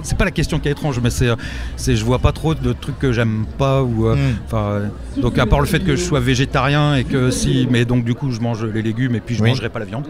c'est 0.02 0.16
pas 0.18 0.24
la 0.24 0.30
question 0.30 0.58
qui 0.58 0.68
est 0.68 0.72
étrange, 0.72 1.00
mais 1.02 1.10
c'est, 1.10 1.28
euh, 1.28 1.36
c'est 1.76 1.96
je 1.96 2.04
vois 2.04 2.18
pas 2.18 2.32
trop 2.32 2.54
de 2.54 2.72
trucs 2.72 2.98
que 2.98 3.12
j'aime 3.12 3.44
pas 3.58 3.82
ou. 3.82 4.06
euh, 4.08 4.14
Mm. 4.16 4.36
Enfin, 4.46 4.62
euh, 4.70 4.86
donc 5.20 5.38
à 5.38 5.46
part 5.46 5.60
le 5.60 5.66
fait 5.66 5.80
que 5.80 5.94
je 5.96 6.02
sois 6.02 6.20
végétarien 6.20 6.94
et 6.96 7.04
que 7.04 7.30
si, 7.30 7.66
mais 7.70 7.84
donc 7.84 8.04
du 8.04 8.14
coup 8.14 8.30
je 8.32 8.40
mange 8.40 8.64
les 8.64 8.82
légumes 8.82 9.14
et 9.14 9.20
puis 9.20 9.34
je 9.34 9.42
Oui. 9.42 9.50
mangerai 9.50 9.68
pas 9.68 9.78
la 9.78 9.84
viande. 9.84 10.06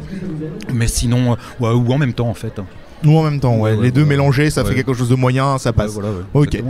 Mais 0.72 0.86
sinon, 0.86 1.36
ouais, 1.60 1.70
ou 1.70 1.92
en 1.92 1.98
même 1.98 2.12
temps 2.14 2.28
en 2.28 2.34
fait. 2.34 2.60
Ou 3.04 3.16
en 3.16 3.22
même 3.22 3.38
temps, 3.40 3.54
ouais. 3.56 3.70
Ouais, 3.72 3.76
ouais, 3.76 3.82
les 3.84 3.90
deux 3.92 4.04
mélangés, 4.04 4.50
ça 4.50 4.64
fait 4.64 4.74
quelque 4.74 4.92
chose 4.94 5.08
de 5.08 5.14
moyen, 5.14 5.58
ça 5.58 5.72
passe. 5.72 5.92
voilà, 5.92 6.08
Ok. 6.34 6.62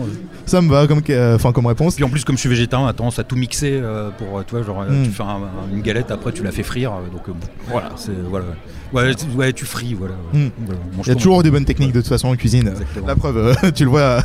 Ça 0.46 0.60
me 0.62 0.70
va 0.70 0.86
comme, 0.86 1.00
euh, 1.10 1.34
enfin, 1.36 1.52
comme 1.52 1.66
réponse. 1.66 1.94
Puis 1.94 2.04
en 2.04 2.08
plus, 2.08 2.24
comme 2.24 2.36
je 2.36 2.40
suis 2.40 2.48
végétarien, 2.48 2.86
on 2.86 2.88
a 2.88 2.92
tendance 2.92 3.18
à 3.18 3.24
tout 3.24 3.36
mixer 3.36 3.78
euh, 3.82 4.10
pour, 4.16 4.38
euh, 4.38 4.42
tu 4.46 4.54
vois, 4.54 4.62
genre, 4.64 4.82
euh, 4.82 4.90
Mm. 4.90 5.04
tu 5.04 5.10
fais 5.10 5.22
un- 5.22 5.26
un- 5.26 5.74
une 5.74 5.82
galette, 5.82 6.10
après 6.10 6.32
tu 6.32 6.42
la 6.42 6.50
fais 6.52 6.62
frire, 6.62 6.92
donc 7.12 7.22
Voilà. 7.70 7.90
c'est 7.96 8.12
voilà. 8.30 8.46
Ouais, 8.92 9.14
tu, 9.14 9.26
ouais, 9.36 9.52
tu 9.52 9.66
frites, 9.66 9.96
voilà. 9.98 10.14
Mm. 10.32 10.48
Voilà, 10.64 10.80
mange 10.96 11.06
Il 11.06 11.08
y 11.10 11.12
a 11.12 11.14
toujours 11.16 11.42
des 11.42 11.50
bonnes 11.50 11.66
techniques 11.66 11.92
de 11.92 12.00
toute 12.00 12.08
façon 12.08 12.28
en 12.28 12.36
cuisine. 12.36 12.68
Exactement. 12.68 13.06
La 13.06 13.16
preuve, 13.16 13.36
euh, 13.64 13.70
tu 13.74 13.84
le 13.84 13.90
vois. 13.90 14.20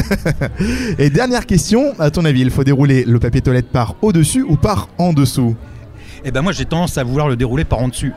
Et 0.98 1.10
dernière 1.10 1.46
question, 1.46 1.94
à 1.98 2.10
ton 2.10 2.24
avis, 2.24 2.40
il 2.40 2.50
faut 2.50 2.64
dérouler 2.64 3.04
le 3.04 3.18
papier 3.18 3.40
toilette 3.40 3.68
par 3.68 3.96
au-dessus 4.02 4.42
ou 4.42 4.56
par 4.56 4.88
en 4.98 5.12
dessous? 5.12 5.56
Et 6.24 6.30
ben 6.30 6.42
moi, 6.42 6.52
j'ai 6.52 6.64
tendance 6.66 6.98
à 6.98 7.04
vouloir 7.04 7.28
le 7.28 7.36
dérouler 7.36 7.64
par 7.64 7.78
en 7.80 7.88
dessus. 7.88 8.12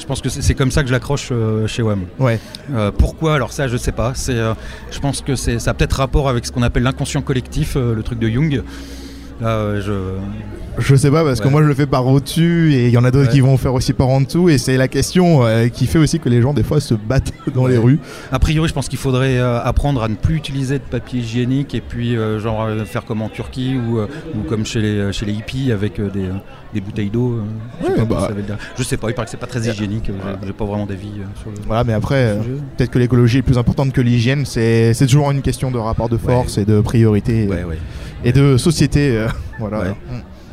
Je 0.00 0.06
pense 0.06 0.22
que 0.22 0.30
c'est 0.30 0.54
comme 0.54 0.70
ça 0.70 0.80
que 0.82 0.88
je 0.88 0.92
l'accroche 0.92 1.28
euh, 1.30 1.66
chez 1.66 1.82
WAM. 1.82 2.06
Ouais. 2.18 2.40
Euh, 2.72 2.90
pourquoi? 2.90 3.34
Alors 3.34 3.52
ça, 3.52 3.68
je 3.68 3.76
sais 3.76 3.92
pas. 3.92 4.12
C'est, 4.14 4.34
euh, 4.34 4.54
je 4.90 4.98
pense 4.98 5.20
que 5.20 5.36
c'est, 5.36 5.58
ça 5.58 5.72
a 5.72 5.74
peut-être 5.74 5.92
rapport 5.92 6.28
avec 6.28 6.46
ce 6.46 6.52
qu'on 6.52 6.62
appelle 6.62 6.84
l'inconscient 6.84 7.20
collectif, 7.20 7.76
le 7.76 8.02
truc 8.02 8.18
de 8.18 8.28
Jung. 8.28 8.62
Là, 9.40 9.48
euh, 9.56 9.80
je, 9.80 10.82
Je 10.82 10.94
sais 10.96 11.10
pas 11.10 11.24
parce 11.24 11.40
que 11.40 11.48
moi 11.48 11.62
je 11.62 11.68
le 11.68 11.74
fais 11.74 11.86
par 11.86 12.06
au-dessus 12.06 12.72
et 12.74 12.86
il 12.88 12.92
y 12.92 12.98
en 12.98 13.04
a 13.04 13.10
d'autres 13.10 13.26
Ouais. 13.28 13.32
qui 13.32 13.40
vont 13.40 13.56
faire 13.56 13.74
aussi 13.74 13.92
par 13.92 14.08
en 14.08 14.20
dessous 14.20 14.48
et 14.50 14.58
c'est 14.58 14.76
la 14.76 14.86
question 14.88 15.44
euh, 15.46 15.68
qui 15.68 15.86
fait 15.86 15.98
aussi 15.98 16.20
que 16.20 16.28
les 16.28 16.40
gens 16.42 16.52
des 16.54 16.62
fois 16.62 16.80
se 16.80 16.94
battent 16.94 17.32
dans 17.54 17.66
les 17.66 17.78
rues. 17.78 17.98
A 18.32 18.38
priori, 18.38 18.68
je 18.68 18.74
pense 18.74 18.88
qu'il 18.88 18.98
faudrait 18.98 19.38
euh, 19.38 19.60
apprendre 19.62 20.02
à 20.02 20.08
ne 20.08 20.14
plus 20.14 20.36
utiliser 20.36 20.78
de 20.78 20.84
papier 20.84 21.20
hygiénique 21.20 21.74
et 21.74 21.80
puis 21.80 22.16
euh, 22.16 22.38
genre 22.38 22.64
euh, 22.64 22.84
faire 22.84 23.04
comme 23.04 23.22
en 23.22 23.28
Turquie 23.28 23.76
ou, 23.78 24.00
ou 24.00 24.42
comme 24.48 24.64
chez 24.66 24.80
les, 24.80 25.12
chez 25.12 25.26
les 25.26 25.32
hippies 25.32 25.72
avec 25.72 26.00
des, 26.00 26.28
des 26.74 26.80
bouteilles 26.80 27.10
d'eau. 27.10 27.40
je, 27.80 27.86
sais 27.86 27.92
Ouais, 27.92 28.06
pas 28.06 28.28
bah. 28.28 28.56
je 28.78 28.82
sais 28.82 28.96
pas, 28.96 29.08
il 29.08 29.14
paraît 29.14 29.24
que 29.26 29.30
c'est 29.30 29.36
pas 29.40 29.46
très 29.46 29.66
hygiénique. 29.68 30.10
j'ai- 30.46 30.52
pas 30.52 30.64
vraiment 30.64 30.86
d'avis 30.86 31.12
sur 31.40 31.50
le 31.50 31.56
Voilà, 31.66 31.84
mais 31.84 31.92
après, 31.94 32.36
peut-être 32.76 32.90
que 32.90 32.98
l'écologie 32.98 33.38
est 33.38 33.42
plus 33.42 33.56
importante 33.58 33.92
que 33.92 34.00
l'hygiène. 34.00 34.44
C'est 34.46 34.94
toujours 35.08 35.30
une 35.30 35.42
question 35.42 35.70
de 35.70 35.78
rapport 35.78 36.08
de 36.08 36.16
force 36.18 36.58
et 36.58 36.64
de 36.64 36.80
priorité 36.80 37.48
et 38.24 38.32
de 38.32 38.56
société. 38.58 39.26
voilà. 39.58 39.80
Ouais. 39.80 39.94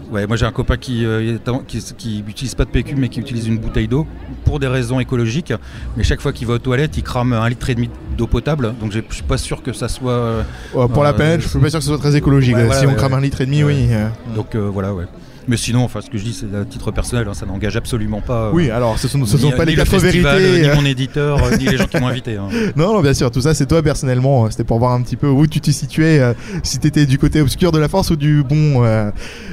Ouais, 0.09 0.25
moi 0.25 0.37
j'ai 0.37 0.45
un 0.45 0.51
copain 0.53 0.77
qui, 0.77 1.05
euh, 1.05 1.35
est 1.35 1.49
en- 1.49 1.59
qui, 1.59 1.79
qui 1.97 2.23
utilise 2.25 2.55
pas 2.55 2.63
de 2.63 2.69
PQ 2.69 2.95
mais 2.95 3.09
qui 3.09 3.19
utilise 3.19 3.45
une 3.47 3.57
bouteille 3.57 3.89
d'eau 3.89 4.07
pour 4.45 4.57
des 4.59 4.67
raisons 4.67 5.01
écologiques. 5.01 5.53
Mais 5.97 6.03
chaque 6.03 6.21
fois 6.21 6.31
qu'il 6.31 6.47
va 6.47 6.53
aux 6.53 6.59
toilettes, 6.59 6.95
il 6.95 7.03
crame 7.03 7.33
un 7.33 7.49
litre 7.49 7.69
et 7.69 7.75
demi 7.75 7.89
d'eau 8.17 8.25
potable. 8.27 8.73
Donc 8.79 8.93
je 8.93 8.99
suis 9.09 9.23
pas 9.23 9.37
sûr 9.37 9.61
que 9.61 9.73
ça 9.73 9.89
soit. 9.89 10.11
euh, 10.13 10.43
Ouais, 10.73 10.87
pour 10.87 11.03
la 11.03 11.09
Euh, 11.09 11.13
planète, 11.13 11.41
je 11.41 11.47
suis 11.49 11.59
pas 11.59 11.69
sûr 11.69 11.79
que 11.79 11.83
ce 11.83 11.89
soit 11.89 11.97
très 11.99 12.15
écologique. 12.15 12.55
Ouais, 12.55 12.63
voilà, 12.65 12.79
si 12.79 12.87
on 12.87 12.93
crame 12.95 13.15
un 13.15 13.19
litre 13.19 13.41
et 13.41 13.45
demi, 13.45 13.63
oui. 13.63 13.87
euh. 13.91 14.07
donc 14.33 14.55
euh, 14.55 14.69
voilà, 14.71 14.93
ouais. 14.93 15.05
Mais 15.47 15.55
sinon, 15.57 15.83
enfin, 15.83 16.01
ce 16.01 16.09
que 16.09 16.17
je 16.17 16.23
dis, 16.23 16.33
c'est 16.33 16.53
à 16.57 16.65
titre 16.65 16.91
personnel, 16.91 17.25
hein, 17.29 17.33
ça 17.33 17.45
n'engage 17.45 17.77
absolument 17.77 18.19
pas. 18.21 18.47
euh, 18.47 18.51
Oui, 18.53 18.69
alors 18.69 18.99
ce 18.99 19.07
sont, 19.07 19.25
ce 19.25 19.35
ni- 19.37 19.41
sont 19.43 19.51
pas 19.51 19.65
ni 19.65 19.71
les 19.71 19.77
le 19.77 19.83
quatre 19.83 19.99
festival, 20.01 20.41
vérités. 20.41 20.67
Ni 20.69 20.75
mon 20.75 20.85
éditeur, 20.85 21.43
euh, 21.43 21.57
ni 21.57 21.65
les 21.65 21.77
gens 21.77 21.85
qui 21.87 21.97
m'ont 21.99 22.07
invité. 22.07 22.35
hein. 22.35 22.47
Non, 22.75 22.93
non, 22.93 23.01
bien 23.01 23.13
sûr, 23.13 23.31
tout 23.31 23.41
ça 23.41 23.53
c'est 23.53 23.65
toi 23.65 23.81
personnellement. 23.81 24.45
euh, 24.45 24.49
C'était 24.49 24.65
pour 24.65 24.79
voir 24.79 24.91
un 24.91 25.01
petit 25.01 25.15
peu 25.15 25.27
où 25.27 25.47
tu 25.47 25.61
te 25.61 25.71
situais, 25.71 26.19
euh, 26.19 26.33
si 26.63 26.79
t'étais 26.79 27.05
du 27.05 27.17
côté 27.17 27.39
obscur 27.41 27.71
de 27.71 27.79
la 27.79 27.87
force 27.87 28.09
ou 28.11 28.15
du 28.17 28.43
bon. 28.43 28.83
euh. 28.83 29.09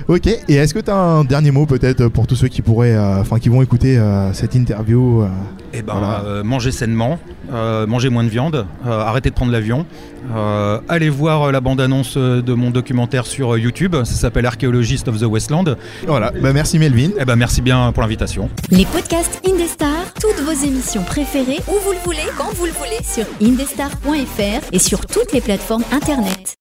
Ok, 0.08 0.26
et 0.26 0.54
est-ce 0.54 0.74
que 0.74 0.80
t'as 0.80 0.96
un 0.96 1.24
dernier 1.24 1.50
mot 1.52 1.64
peut-être 1.64 2.08
pour 2.08 2.26
tous 2.26 2.34
ceux 2.36 2.48
qui 2.48 2.60
pourraient, 2.60 2.94
euh, 2.96 3.20
enfin 3.20 3.38
qui 3.38 3.48
vont 3.48 3.62
écouter 3.62 3.96
euh, 3.96 4.32
cette 4.32 4.54
interview 4.54 5.22
euh, 5.22 5.28
Eh 5.72 5.80
ben, 5.82 5.94
Voilà. 5.94 6.22
euh, 6.26 6.42
mangez 6.44 6.72
sainement, 6.72 7.18
euh, 7.52 7.86
mangez 7.86 8.10
moins 8.10 8.24
de 8.24 8.28
viande, 8.28 8.66
euh, 8.86 9.00
arrêtez 9.00 9.30
de 9.30 9.34
prendre 9.34 9.52
l'avion, 9.52 9.86
euh, 10.34 10.78
allez 10.88 11.08
voir 11.08 11.44
euh, 11.44 11.52
la 11.52 11.60
bande-annonce 11.60 12.14
euh, 12.16 12.42
de 12.42 12.52
mon 12.52 12.70
documentaire 12.70 13.24
sur 13.26 13.54
euh, 13.54 13.58
YouTube, 13.58 13.94
ça 14.04 14.04
s'appelle 14.14 14.44
Archaeologist 14.46 15.08
of 15.08 15.18
the 15.20 15.24
Westland. 15.24 15.76
Voilà, 16.06 16.30
bah 16.30 16.52
merci 16.52 16.78
Melvin. 16.78 17.10
Eh 17.18 17.24
ben 17.24 17.36
merci 17.36 17.62
bien 17.62 17.92
pour 17.92 18.02
l'invitation. 18.02 18.50
Les 18.70 18.86
podcasts 18.86 19.40
Indestar, 19.46 20.12
toutes 20.20 20.40
vos 20.44 20.64
émissions 20.66 21.02
préférées, 21.02 21.60
où 21.68 21.74
vous 21.84 21.92
le 21.92 21.98
voulez, 22.04 22.26
quand 22.36 22.52
vous 22.54 22.66
le 22.66 22.72
voulez, 22.72 22.98
sur 23.02 23.24
indestar.fr 23.42 24.72
et 24.72 24.78
sur 24.78 25.06
toutes 25.06 25.32
les 25.32 25.40
plateformes 25.40 25.84
internet. 25.92 26.56